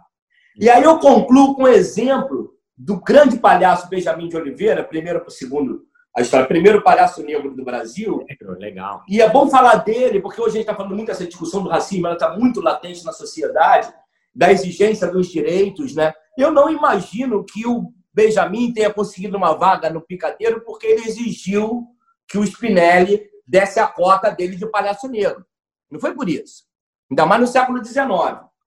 E 0.57 0.69
aí 0.69 0.83
eu 0.83 0.99
concluo 0.99 1.55
com 1.55 1.63
um 1.63 1.69
exemplo 1.69 2.55
do 2.77 3.01
grande 3.01 3.39
palhaço 3.39 3.89
Benjamin 3.89 4.29
de 4.29 4.37
Oliveira, 4.37 4.85
primeiro 4.85 5.21
para 5.21 5.29
o 5.29 5.33
segundo 5.33 5.87
a 6.17 6.21
história. 6.21 6.47
Primeiro 6.47 6.83
palhaço 6.83 7.23
negro 7.25 7.55
do 7.55 7.65
Brasil. 7.65 8.25
Legal. 8.59 9.03
E 9.09 9.21
é 9.21 9.29
bom 9.29 9.49
falar 9.49 9.77
dele, 9.77 10.21
porque 10.21 10.41
hoje 10.41 10.51
a 10.51 10.53
gente 10.53 10.63
está 10.63 10.75
falando 10.75 10.95
muito 10.95 11.09
dessa 11.09 11.27
discussão 11.27 11.63
do 11.63 11.69
racismo, 11.69 12.07
ela 12.07 12.15
está 12.15 12.37
muito 12.37 12.61
latente 12.61 13.05
na 13.05 13.13
sociedade, 13.13 13.93
da 14.33 14.53
exigência 14.53 15.11
dos 15.11 15.29
direitos, 15.29 15.95
né? 15.95 16.13
Eu 16.37 16.51
não 16.51 16.71
imagino 16.71 17.45
que 17.45 17.67
o 17.67 17.93
Benjamin 18.13 18.73
tenha 18.73 18.93
conseguido 18.93 19.37
uma 19.37 19.55
vaga 19.55 19.91
no 19.91 20.01
Picadeiro 20.01 20.63
porque 20.65 20.87
ele 20.87 21.07
exigiu 21.07 21.87
que 22.29 22.39
o 22.39 22.45
Spinelli 22.45 23.29
desse 23.47 23.79
a 23.79 23.87
cota 23.87 24.31
dele 24.31 24.57
de 24.57 24.67
palhaço 24.71 25.09
negro. 25.09 25.45
Não 25.91 26.01
foi 26.01 26.15
por 26.15 26.29
isso. 26.29 26.65
Ainda 27.11 27.27
mais 27.27 27.41
no 27.41 27.47
século 27.47 27.85
XIX. 27.85 28.09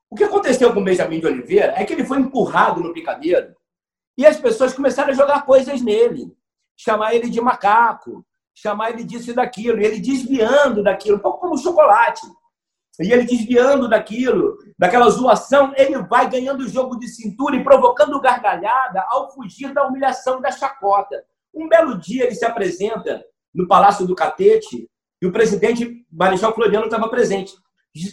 O 0.10 0.16
que 0.16 0.24
aconteceu 0.24 0.74
com 0.74 0.80
o 0.80 0.84
Benjamin 0.84 1.20
de 1.20 1.28
Oliveira 1.28 1.74
é 1.76 1.84
que 1.84 1.94
ele 1.94 2.06
foi 2.06 2.20
empurrado 2.20 2.82
no 2.82 2.94
picadeiro 2.94 3.56
e 4.18 4.26
as 4.26 4.40
pessoas 4.40 4.74
começaram 4.74 5.12
a 5.12 5.16
jogar 5.16 5.46
coisas 5.46 5.82
nele 5.82 6.36
chamar 6.78 7.16
ele 7.16 7.30
de 7.30 7.42
macaco, 7.42 8.24
chamar 8.54 8.92
ele 8.92 9.04
disso 9.04 9.32
e 9.32 9.34
daquilo, 9.34 9.82
e 9.82 9.86
ele 9.86 10.00
desviando 10.00 10.84
daquilo, 10.84 11.18
um 11.18 11.22
pouco 11.22 11.40
como 11.40 11.58
chocolate. 11.58 12.22
E 13.00 13.12
ele 13.12 13.26
desviando 13.26 13.88
daquilo, 13.88 14.58
daquela 14.78 15.10
zoação, 15.10 15.72
ele 15.76 15.98
vai 16.04 16.30
ganhando 16.30 16.62
o 16.62 16.68
jogo 16.68 16.98
de 16.98 17.08
cintura 17.08 17.56
e 17.56 17.64
provocando 17.64 18.20
gargalhada 18.20 19.06
ao 19.10 19.32
fugir 19.32 19.74
da 19.74 19.86
humilhação 19.86 20.42
da 20.42 20.52
chacota. 20.52 21.24
Um 21.54 21.70
belo 21.70 21.98
dia 21.98 22.26
ele 22.26 22.36
se 22.36 22.46
apresenta 22.46 23.24
no 23.54 23.68
Palácio 23.68 24.06
do 24.06 24.16
Catete 24.16 24.90
e 25.22 25.28
o 25.28 25.32
presidente 25.32 26.06
Marechal 26.12 26.54
Floriano 26.54 26.86
estava 26.86 27.08
presente. 27.10 27.54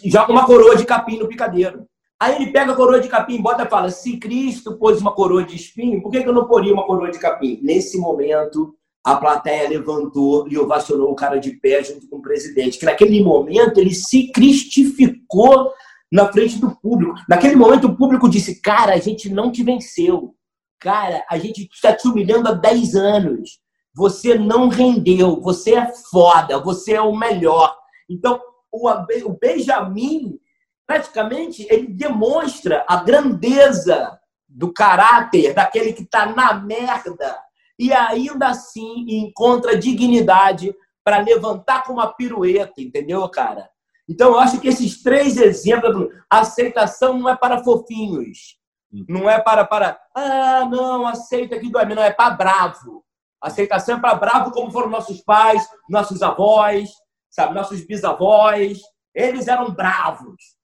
Joga 0.05 0.33
uma 0.33 0.47
coroa 0.47 0.77
de 0.77 0.85
capim 0.85 1.19
no 1.19 1.29
picadeiro. 1.29 1.87
Aí 2.21 2.37
ele 2.37 2.53
pega 2.53 2.73
a 2.73 2.77
coroa 2.77 3.01
de 3.01 3.09
capim, 3.09 3.41
bota 3.41 3.65
e 3.65 3.69
fala: 3.69 3.91
se 3.91 4.19
Cristo 4.19 4.79
pôs 4.79 5.01
uma 5.01 5.13
coroa 5.13 5.45
de 5.45 5.57
espinho, 5.57 6.01
por 6.03 6.11
que 6.11 6.19
eu 6.19 6.33
não 6.33 6.47
poria 6.47 6.73
uma 6.73 6.87
coroa 6.87 7.11
de 7.11 7.19
capim? 7.19 7.59
Nesse 7.63 7.99
momento, 7.99 8.75
a 9.05 9.17
plateia 9.17 9.69
levantou 9.69 10.49
e 10.49 10.57
ovacionou 10.59 11.11
o 11.11 11.15
cara 11.15 11.39
de 11.39 11.53
pé 11.53 11.85
junto 11.85 12.09
com 12.09 12.17
o 12.17 12.23
presidente. 12.23 12.79
Que 12.79 12.87
naquele 12.87 13.23
momento 13.23 13.79
ele 13.79 13.95
se 13.95 14.33
cristificou 14.33 15.71
na 16.11 16.33
frente 16.33 16.59
do 16.59 16.75
público. 16.77 17.15
Naquele 17.29 17.55
momento 17.55 17.89
o 17.89 17.97
público 17.97 18.31
disse: 18.31 18.63
Cara, 18.63 18.95
a 18.95 18.99
gente 18.99 19.29
não 19.29 19.53
te 19.53 19.63
venceu. 19.63 20.35
Cara, 20.81 21.23
a 21.31 21.39
gente 21.39 21.69
está 21.73 21.95
te 21.95 22.09
humilhando 22.09 22.49
há 22.49 22.53
10 22.53 22.95
anos. 22.95 23.59
Você 23.95 24.39
não 24.39 24.69
rendeu. 24.69 25.41
Você 25.43 25.75
é 25.75 25.93
foda. 26.11 26.59
Você 26.61 26.95
é 26.95 27.01
o 27.01 27.15
melhor. 27.15 27.77
Então, 28.09 28.41
o 28.73 29.39
Benjamin 29.41 30.39
praticamente 30.87 31.67
ele 31.71 31.89
demonstra 31.89 32.85
a 32.89 32.97
grandeza 32.97 34.19
do 34.49 34.73
caráter 34.73 35.55
daquele 35.55 35.93
que 35.93 36.03
está 36.03 36.27
na 36.27 36.55
merda 36.55 37.39
e 37.79 37.93
ainda 37.93 38.49
assim 38.49 39.05
encontra 39.09 39.79
dignidade 39.79 40.75
para 41.05 41.19
levantar 41.19 41.85
com 41.85 41.95
uma 41.95 42.13
pirueta, 42.13 42.81
entendeu, 42.81 43.29
cara? 43.29 43.69
Então, 44.09 44.33
eu 44.33 44.39
acho 44.39 44.61
que 44.61 44.69
esses 44.69 45.03
três 45.03 45.37
exemplos, 45.37 46.09
aceitação 46.29 47.19
não 47.19 47.29
é 47.29 47.37
para 47.37 47.63
fofinhos, 47.63 48.59
hum. 48.93 49.05
não 49.09 49.31
é 49.31 49.41
para, 49.41 49.65
para 49.65 49.99
ah, 50.15 50.67
não, 50.71 51.07
aceita 51.07 51.59
que 51.59 51.71
dói, 51.71 51.85
não, 51.87 52.03
é 52.03 52.13
para 52.13 52.35
bravo. 52.35 53.05
aceitação 53.41 53.97
é 53.97 54.01
para 54.01 54.15
bravo, 54.15 54.51
como 54.51 54.71
foram 54.71 54.91
nossos 54.91 55.21
pais, 55.23 55.67
nossos 55.89 56.23
avós, 56.23 56.91
sabe, 57.31 57.55
nossos 57.55 57.85
bisavós, 57.87 58.79
eles 59.15 59.49
eram 59.49 59.71
bravos. 59.71 60.55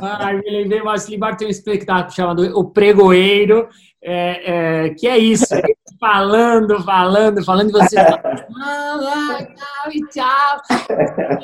Ai, 0.00 0.36
me 0.36 0.50
lembrei, 0.50 0.82
mas 0.82 1.08
Limbar 1.08 1.36
tem 1.36 1.46
um 1.46 1.50
espetáculo 1.50 2.14
chamado 2.14 2.42
O 2.58 2.70
Pregoeiro, 2.70 3.68
é, 4.02 4.84
é, 4.84 4.90
que 4.90 5.06
é 5.06 5.18
isso, 5.18 5.54
é 5.54 5.62
falando, 5.98 6.82
falando, 6.82 7.44
falando, 7.44 7.70
e 7.70 7.72
você 7.72 7.96
fala, 7.96 8.22
tchau 9.44 9.92
e 9.92 10.00
tchau. 10.08 10.60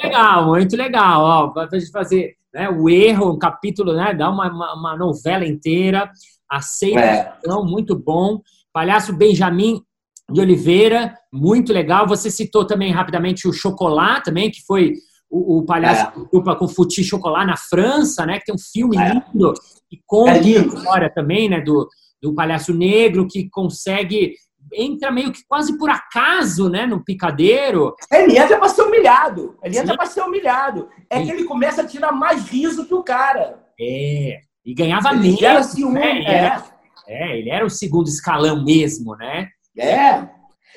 Legal, 0.02 0.46
muito 0.46 0.76
legal, 0.76 1.22
ó, 1.22 1.48
pra 1.48 1.68
gente 1.72 1.90
fazer 1.90 2.36
né, 2.52 2.68
o 2.68 2.88
erro, 2.88 3.32
um 3.32 3.38
capítulo, 3.38 3.94
né, 3.94 4.14
dá 4.14 4.30
uma, 4.30 4.50
uma, 4.50 4.74
uma 4.74 4.96
novela 4.96 5.44
inteira, 5.44 6.10
aceitação, 6.48 7.64
é. 7.64 7.70
muito 7.70 7.96
bom. 7.96 8.40
Palhaço 8.72 9.12
Benjamin 9.12 9.82
de 10.30 10.40
Oliveira, 10.40 11.14
muito 11.32 11.72
legal. 11.72 12.06
Você 12.06 12.30
citou 12.30 12.66
também 12.66 12.92
rapidamente 12.92 13.48
o 13.48 13.52
Chocolate, 13.52 14.24
também, 14.24 14.50
que 14.50 14.62
foi 14.66 14.94
o, 15.32 15.58
o 15.58 15.64
palhaço 15.64 16.20
é. 16.20 16.24
dupla 16.30 16.54
com 16.54 16.68
Futi 16.68 17.02
Chocolat 17.02 17.46
na 17.46 17.56
França, 17.56 18.26
né? 18.26 18.38
Que 18.38 18.44
tem 18.44 18.54
um 18.54 18.58
filme 18.58 18.98
é. 18.98 19.14
lindo 19.14 19.54
e 19.90 19.98
conta 20.06 20.32
é 20.32 20.38
a 20.38 20.40
história 20.40 21.10
também, 21.12 21.48
né? 21.48 21.60
Do, 21.62 21.88
do 22.22 22.34
palhaço 22.34 22.74
negro 22.74 23.26
que 23.26 23.48
consegue 23.48 24.34
entra 24.74 25.10
meio 25.10 25.32
que 25.32 25.42
quase 25.48 25.76
por 25.76 25.90
acaso, 25.90 26.68
né, 26.68 26.86
no 26.86 27.04
picadeiro. 27.04 27.94
Ele 28.10 28.38
entra 28.38 28.58
para 28.58 28.68
ser 28.68 28.82
humilhado. 28.82 29.56
Ele 29.62 29.76
entra 29.76 29.96
para 29.96 30.06
ser 30.06 30.22
humilhado. 30.22 30.88
É 31.10 31.18
Sim. 31.18 31.26
que 31.26 31.32
ele 31.32 31.44
começa 31.44 31.82
a 31.82 31.86
tirar 31.86 32.12
mais 32.12 32.48
riso 32.48 32.86
que 32.86 32.94
o 32.94 33.02
cara. 33.02 33.58
É. 33.78 34.40
E 34.64 34.74
ganhava 34.74 35.10
ele 35.10 35.20
menos, 35.20 35.42
era 35.42 35.58
assim, 35.58 35.90
né? 35.90 36.20
É. 36.20 36.34
Era, 36.34 36.64
é, 37.08 37.38
ele 37.38 37.50
era 37.50 37.66
o 37.66 37.70
segundo 37.70 38.06
escalão 38.06 38.64
mesmo, 38.64 39.16
né? 39.16 39.48
É. 39.76 40.28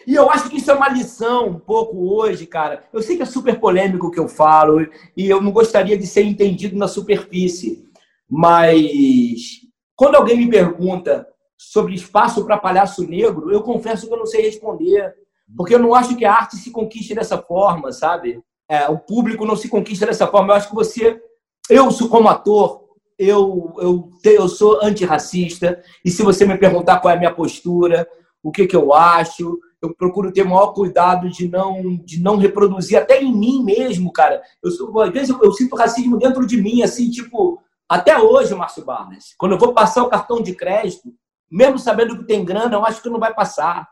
E 0.08 0.14
eu 0.14 0.30
acho 0.30 0.50
que 0.50 0.58
isso 0.58 0.70
é 0.70 0.74
uma 0.74 0.90
lição 0.90 1.48
um 1.48 1.60
pouco 1.60 2.14
hoje, 2.14 2.46
cara. 2.46 2.84
Eu 2.94 3.02
sei 3.02 3.18
que 3.18 3.24
é 3.24 3.26
super 3.26 3.60
polêmico 3.60 4.08
o 4.08 4.12
que 4.12 4.20
eu 4.20 4.28
falo 4.28 4.86
e 5.16 5.30
eu 5.30 5.42
não 5.42 5.52
gostaria 5.52 5.98
de 5.98 6.06
ser 6.06 6.24
entendido 6.24 6.78
na 6.78 6.88
superfície, 6.88 7.86
mas 8.30 9.62
quando 9.96 10.16
alguém 10.16 10.38
me 10.38 10.50
pergunta 10.50 11.28
sobre 11.58 11.96
espaço 11.96 12.44
para 12.46 12.58
palhaço 12.58 13.08
negro, 13.08 13.52
eu 13.52 13.62
confesso 13.62 14.08
que 14.08 14.14
eu 14.14 14.18
não 14.18 14.26
sei 14.26 14.42
responder, 14.42 15.14
porque 15.56 15.74
eu 15.74 15.80
não 15.80 15.96
acho 15.96 16.16
que 16.16 16.26
a 16.26 16.34
arte 16.34 16.58
se 16.58 16.72
conquiste 16.72 17.16
dessa 17.16 17.38
forma, 17.38 17.92
sabe? 17.92 18.42
É, 18.70 18.88
o 18.90 18.98
público 18.98 19.46
não 19.46 19.56
se 19.56 19.70
conquista 19.70 20.06
dessa 20.06 20.28
forma. 20.28 20.52
Eu 20.52 20.58
acho 20.58 20.70
que 20.70 20.76
você, 20.76 21.22
eu 21.70 21.90
sou 21.92 22.10
como 22.10 22.28
ator, 22.28 22.86
eu, 23.18 23.74
eu, 23.78 24.12
eu 24.24 24.48
sou 24.50 24.84
antirracista, 24.84 25.82
e 26.04 26.12
se 26.12 26.22
você 26.22 26.46
me 26.46 26.58
perguntar 26.58 27.00
qual 27.00 27.12
é 27.12 27.16
a 27.16 27.20
minha 27.20 27.34
postura, 27.34 28.08
o 28.46 28.52
que, 28.52 28.68
que 28.68 28.76
eu 28.76 28.94
acho, 28.94 29.60
eu 29.82 29.92
procuro 29.96 30.32
ter 30.32 30.44
maior 30.44 30.68
cuidado 30.68 31.28
de 31.32 31.48
não, 31.48 31.98
de 32.06 32.22
não 32.22 32.38
reproduzir, 32.38 32.96
até 32.96 33.20
em 33.20 33.36
mim 33.36 33.64
mesmo, 33.64 34.14
cara. 34.14 34.40
Eu 34.62 34.70
sou, 34.70 35.02
às 35.02 35.10
vezes 35.10 35.30
eu, 35.30 35.40
eu 35.42 35.52
sinto 35.52 35.76
racismo 35.76 36.20
dentro 36.20 36.46
de 36.46 36.62
mim, 36.62 36.84
assim, 36.84 37.10
tipo, 37.10 37.60
até 37.90 38.20
hoje, 38.20 38.54
Márcio 38.54 38.86
Barnes, 38.86 39.34
quando 39.40 39.54
eu 39.54 39.58
vou 39.58 39.74
passar 39.74 40.04
o 40.04 40.10
cartão 40.10 40.44
de 40.44 40.54
crédito, 40.54 41.12
mesmo 41.50 41.80
sabendo 41.80 42.20
que 42.20 42.28
tem 42.28 42.46
grana, 42.46 42.76
eu 42.76 42.86
acho 42.86 43.02
que 43.02 43.10
não 43.10 43.20
vai 43.20 43.34
passar. 43.34 43.90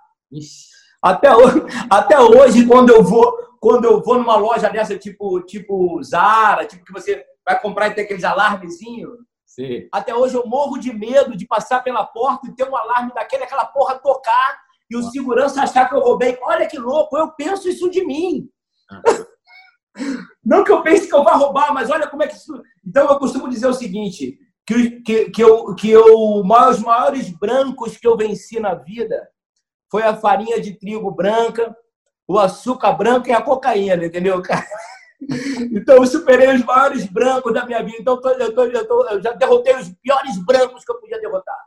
Até 1.01 1.35
hoje, 1.35 1.63
até 1.89 2.19
hoje 2.19 2.67
quando 2.67 2.91
eu 2.91 3.03
vou, 3.03 3.35
quando 3.59 3.85
eu 3.85 4.03
vou 4.03 4.19
numa 4.19 4.35
loja 4.35 4.69
dessa, 4.69 4.95
tipo, 4.99 5.41
tipo 5.41 5.99
Zara, 6.03 6.67
tipo 6.67 6.85
que 6.85 6.93
você 6.93 7.25
vai 7.43 7.59
comprar 7.59 7.87
e 7.87 7.95
tem 7.95 8.03
aqueles 8.03 8.23
alarmezinhos, 8.23 9.17
até 9.91 10.15
hoje 10.15 10.35
eu 10.35 10.45
morro 10.47 10.77
de 10.77 10.91
medo 10.91 11.37
de 11.37 11.45
passar 11.45 11.83
pela 11.83 12.05
porta 12.05 12.47
e 12.47 12.55
ter 12.55 12.67
um 12.67 12.75
alarme 12.75 13.13
daquele, 13.13 13.43
aquela 13.43 13.65
porra 13.65 13.99
tocar 13.99 14.59
e 14.89 14.97
o 14.97 15.03
segurança 15.03 15.61
achar 15.61 15.87
que 15.87 15.95
eu 15.95 15.99
roubei. 15.99 16.37
Olha 16.41 16.67
que 16.67 16.77
louco, 16.77 17.17
eu 17.17 17.31
penso 17.31 17.69
isso 17.69 17.89
de 17.89 18.05
mim. 18.05 18.49
Ah. 18.89 19.01
Não 20.43 20.63
que 20.63 20.71
eu 20.71 20.81
pense 20.81 21.07
que 21.07 21.13
eu 21.13 21.23
vá 21.23 21.33
roubar, 21.33 21.73
mas 21.73 21.89
olha 21.89 22.07
como 22.07 22.23
é 22.23 22.27
que 22.27 22.35
isso. 22.35 22.61
Então 22.85 23.07
eu 23.07 23.19
costumo 23.19 23.47
dizer 23.47 23.67
o 23.67 23.73
seguinte: 23.73 24.37
que, 24.65 25.01
que, 25.01 25.29
que, 25.29 25.43
eu, 25.43 25.75
que 25.75 25.89
eu, 25.89 26.39
os 26.39 26.79
maiores 26.79 27.29
brancos 27.29 27.97
que 27.97 28.07
eu 28.07 28.17
venci 28.17 28.59
na 28.59 28.73
vida 28.73 29.29
foi 29.91 30.03
a 30.03 30.15
farinha 30.15 30.59
de 30.59 30.73
trigo 30.73 31.11
branca, 31.11 31.75
o 32.27 32.39
açúcar 32.39 32.93
branco 32.93 33.27
e 33.29 33.31
a 33.31 33.41
cocaína, 33.41 34.05
entendeu, 34.05 34.41
cara? 34.41 34.65
Então, 35.71 35.95
eu 35.95 36.05
superei 36.05 36.53
os 36.53 36.63
maiores 36.63 37.05
brancos 37.05 37.53
da 37.53 37.65
minha 37.65 37.83
vida. 37.83 37.97
Então, 37.99 38.15
eu, 38.15 38.53
tô, 38.53 38.63
eu, 38.63 38.87
tô, 38.87 39.07
eu 39.07 39.21
já 39.21 39.31
derrotei 39.33 39.75
os 39.75 39.89
piores 40.01 40.37
brancos 40.45 40.83
que 40.83 40.91
eu 40.91 40.99
podia 40.99 41.19
derrotar. 41.19 41.57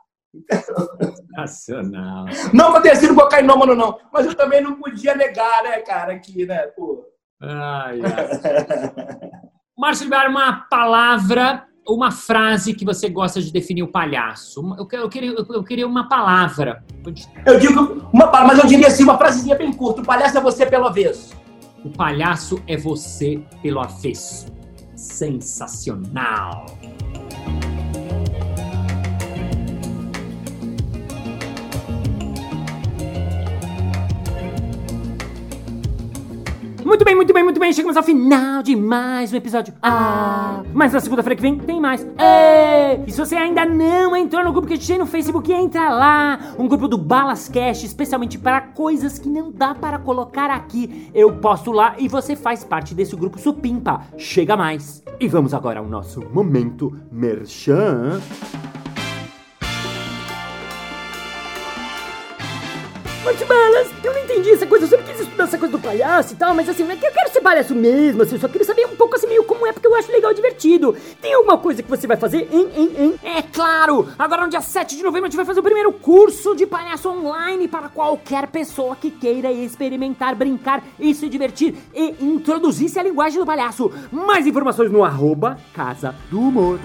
Sensacional. 1.45 2.25
Não 2.53 2.71
que 2.71 2.77
eu 2.77 2.81
tenha 2.81 2.95
sido 2.95 3.15
cocainômano, 3.15 3.75
não. 3.75 3.97
Mas 4.11 4.25
eu 4.25 4.35
também 4.35 4.61
não 4.61 4.75
podia 4.75 5.15
negar, 5.15 5.63
né, 5.63 5.79
cara, 5.79 6.13
aqui, 6.13 6.45
né? 6.45 6.67
Pô. 6.75 7.05
Ai, 7.41 7.99
ai. 8.01 9.29
Márcio 9.77 10.07
uma 10.07 10.65
palavra, 10.69 11.65
uma 11.87 12.11
frase 12.11 12.73
que 12.73 12.83
você 12.83 13.09
gosta 13.09 13.39
de 13.39 13.51
definir 13.51 13.83
o 13.83 13.91
palhaço. 13.91 14.61
Eu, 14.77 14.87
eu, 14.99 15.09
queria, 15.09 15.31
eu 15.31 15.63
queria 15.63 15.87
uma 15.87 16.09
palavra. 16.09 16.83
Eu 17.45 17.59
digo 17.59 18.09
uma 18.11 18.27
palavra, 18.27 18.55
mas 18.55 18.63
eu 18.63 18.67
diria 18.67 18.87
assim, 18.87 19.03
uma 19.03 19.17
frasezinha 19.17 19.55
bem 19.55 19.71
curta. 19.71 20.01
O 20.01 20.05
palhaço 20.05 20.37
é 20.37 20.41
você 20.41 20.65
pelo 20.65 20.87
avesso. 20.87 21.35
O 21.87 21.89
palhaço 21.89 22.61
é 22.67 22.75
você 22.75 23.41
pelo 23.61 23.79
avesso. 23.79 24.47
Sensacional! 24.93 26.65
Muito 36.85 37.03
bem, 37.03 37.15
muito 37.15 37.33
bem, 37.33 37.43
muito 37.43 37.59
bem. 37.59 37.73
Chegamos 37.73 37.97
ao 37.97 38.03
final 38.03 38.63
de 38.63 38.75
mais 38.75 39.33
um 39.33 39.35
episódio. 39.35 39.73
Ah, 39.81 40.63
mas 40.73 40.93
na 40.93 40.99
segunda-feira 40.99 41.35
que 41.35 41.41
vem 41.41 41.57
tem 41.57 41.81
mais. 41.81 42.05
E 43.05 43.11
se 43.11 43.17
você 43.17 43.35
ainda 43.35 43.65
não 43.65 44.15
entrou 44.15 44.43
no 44.43 44.51
grupo 44.51 44.67
que 44.67 44.73
a 44.73 44.75
gente 44.77 44.87
tem 44.87 44.97
no 44.97 45.05
Facebook, 45.05 45.51
entra 45.51 45.89
lá. 45.89 46.39
Um 46.57 46.67
grupo 46.67 46.87
do 46.87 46.97
Balascast, 46.97 47.85
especialmente 47.85 48.37
para 48.37 48.61
coisas 48.61 49.19
que 49.19 49.29
não 49.29 49.51
dá 49.51 49.75
para 49.75 49.99
colocar 49.99 50.49
aqui. 50.49 51.09
Eu 51.13 51.33
posto 51.33 51.71
lá 51.71 51.95
e 51.97 52.07
você 52.07 52.35
faz 52.35 52.63
parte 52.63 52.93
desse 52.93 53.15
grupo 53.15 53.39
supimpa. 53.39 54.01
Chega 54.17 54.55
mais. 54.55 55.03
E 55.19 55.27
vamos 55.27 55.53
agora 55.53 55.79
ao 55.79 55.87
nosso 55.87 56.21
momento 56.31 56.95
merchan. 57.11 58.21
Mas, 63.23 63.41
eu 64.03 64.13
não 64.13 64.19
entendi 64.21 64.51
essa 64.51 64.65
coisa. 64.65 64.85
Eu 64.85 64.89
sempre 64.89 65.05
quis 65.11 65.21
estudar 65.21 65.43
essa 65.43 65.57
coisa 65.57 65.71
do 65.71 65.79
palhaço 65.79 66.33
e 66.33 66.37
tal, 66.37 66.53
mas 66.53 66.69
assim, 66.69 66.83
não 66.83 66.91
é 66.91 66.95
que 66.95 67.05
eu 67.05 67.11
quero 67.11 67.31
ser 67.31 67.41
palhaço 67.41 67.75
mesmo, 67.75 68.23
assim. 68.23 68.35
Eu 68.35 68.41
só 68.41 68.47
queria 68.47 68.65
saber 68.65 68.85
um 68.85 68.95
pouco 68.95 69.15
assim, 69.15 69.27
meio 69.27 69.43
como 69.43 69.65
é, 69.67 69.73
porque 69.73 69.87
eu 69.87 69.95
acho 69.95 70.11
legal 70.11 70.31
e 70.31 70.35
divertido. 70.35 70.95
Tem 71.21 71.33
alguma 71.33 71.57
coisa 71.57 71.83
que 71.83 71.89
você 71.89 72.07
vai 72.07 72.17
fazer? 72.17 72.47
Hein, 72.51 72.69
hein, 72.75 72.91
hein? 72.97 73.19
É 73.23 73.41
claro! 73.41 74.07
Agora 74.17 74.43
no 74.43 74.49
dia 74.49 74.61
7 74.61 74.95
de 74.95 75.03
novembro 75.03 75.27
a 75.27 75.29
gente 75.29 75.37
vai 75.37 75.45
fazer 75.45 75.59
o 75.59 75.63
primeiro 75.63 75.91
curso 75.91 76.55
de 76.55 76.65
palhaço 76.65 77.09
online 77.09 77.67
para 77.67 77.89
qualquer 77.89 78.47
pessoa 78.47 78.95
que 78.95 79.11
queira 79.11 79.51
experimentar, 79.51 80.35
brincar 80.35 80.83
e 80.99 81.13
se 81.13 81.29
divertir 81.29 81.75
e 81.93 82.15
introduzir-se 82.21 82.99
à 82.99 83.03
linguagem 83.03 83.39
do 83.39 83.45
palhaço. 83.45 83.91
Mais 84.11 84.47
informações 84.47 84.91
no 84.91 85.03
arroba 85.03 85.57
Casa 85.73 86.15
do 86.29 86.39
Humor. 86.39 86.79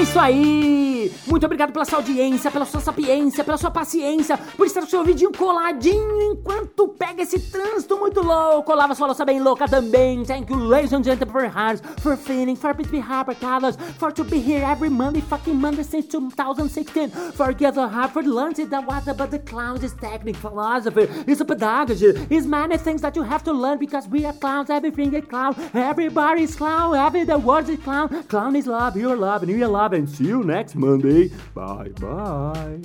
É 0.00 0.02
isso 0.02 0.18
aí! 0.18 1.12
Muito 1.26 1.44
obrigado 1.44 1.72
pela 1.72 1.84
sua 1.84 1.98
audiência, 1.98 2.50
pela 2.50 2.64
sua 2.64 2.80
sapiência, 2.80 3.44
pela 3.44 3.58
sua 3.58 3.70
paciência, 3.70 4.38
por 4.56 4.66
estar 4.66 4.80
com 4.80 4.86
seu 4.86 5.00
ouvidinho 5.00 5.30
coladinho 5.30 6.32
enquanto 6.32 6.88
pega 6.88 7.22
esse 7.22 7.38
trânsito 7.38 7.98
muito 7.98 8.22
louco. 8.22 8.74
Lava 8.74 8.94
sua 8.94 9.08
louça 9.08 9.26
bem 9.26 9.40
louca 9.40 9.68
também. 9.68 10.24
Thank 10.24 10.50
you, 10.50 10.58
ladies 10.58 10.94
and 10.94 11.04
gentlemen, 11.04 11.30
for 11.30 11.44
hearts, 11.44 11.82
for 12.02 12.16
feeling, 12.16 12.56
for 12.56 12.74
peace 12.74 12.90
be 12.90 12.98
happy 12.98 13.34
colors, 13.34 13.76
for 13.98 14.10
to 14.10 14.24
be 14.24 14.38
here 14.38 14.64
every 14.64 14.88
Monday, 14.88 15.20
fucking 15.20 15.54
Monday 15.54 15.84
since 15.84 16.06
2016. 16.06 17.10
For 17.34 17.52
get 17.52 17.74
the 17.74 17.86
heart, 17.86 18.12
for 18.12 18.22
lunch, 18.22 18.56
that 18.56 18.86
was 18.86 19.06
about 19.06 19.30
the 19.30 19.38
clowns, 19.38 19.84
is 19.84 19.92
technique, 19.94 20.36
philosophy, 20.36 21.08
it's 21.26 21.42
a 21.42 21.44
pedagogy, 21.44 22.14
it's 22.30 22.46
many 22.46 22.78
things 22.78 23.02
that 23.02 23.16
you 23.16 23.22
have 23.22 23.44
to 23.44 23.52
learn 23.52 23.78
because 23.78 24.08
we 24.08 24.24
are 24.24 24.32
clowns, 24.32 24.70
everything 24.70 25.12
is 25.12 25.26
clown, 25.26 25.54
everybody 25.74 26.44
is 26.44 26.56
clown, 26.56 26.96
every 26.96 27.24
the 27.24 27.38
world 27.38 27.68
is 27.68 27.78
clown, 27.80 28.08
clown 28.24 28.56
is 28.56 28.66
love, 28.66 28.96
you're 28.96 29.14
love, 29.14 29.42
and 29.42 29.62
are 29.62 29.68
love. 29.68 29.89
Love 29.90 29.94
and 29.94 30.08
see 30.08 30.28
you 30.28 30.44
next 30.44 30.76
Monday. 30.76 31.30
Bye 31.54 31.90
bye. 32.00 32.80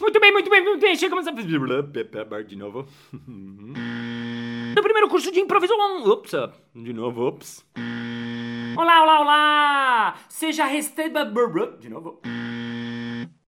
Muito 0.00 0.20
bem, 0.20 0.32
muito 0.32 0.50
bem, 0.50 0.64
muito 0.64 0.80
bem. 0.80 0.96
Chegamos 0.96 1.26
a. 1.26 1.32
De 1.32 2.56
novo. 2.56 2.86
No 4.72 4.82
primeiro 4.84 5.08
curso 5.08 5.32
de 5.32 5.40
improvisação. 5.40 6.04
Ups, 6.12 6.30
de 6.72 6.92
novo, 6.92 7.26
ups. 7.26 7.66
Olá, 8.76 9.02
olá, 9.02 9.20
olá! 9.20 10.14
Seja 10.28 10.64
resteba. 10.64 11.24
De 11.80 11.88
novo. 11.88 12.20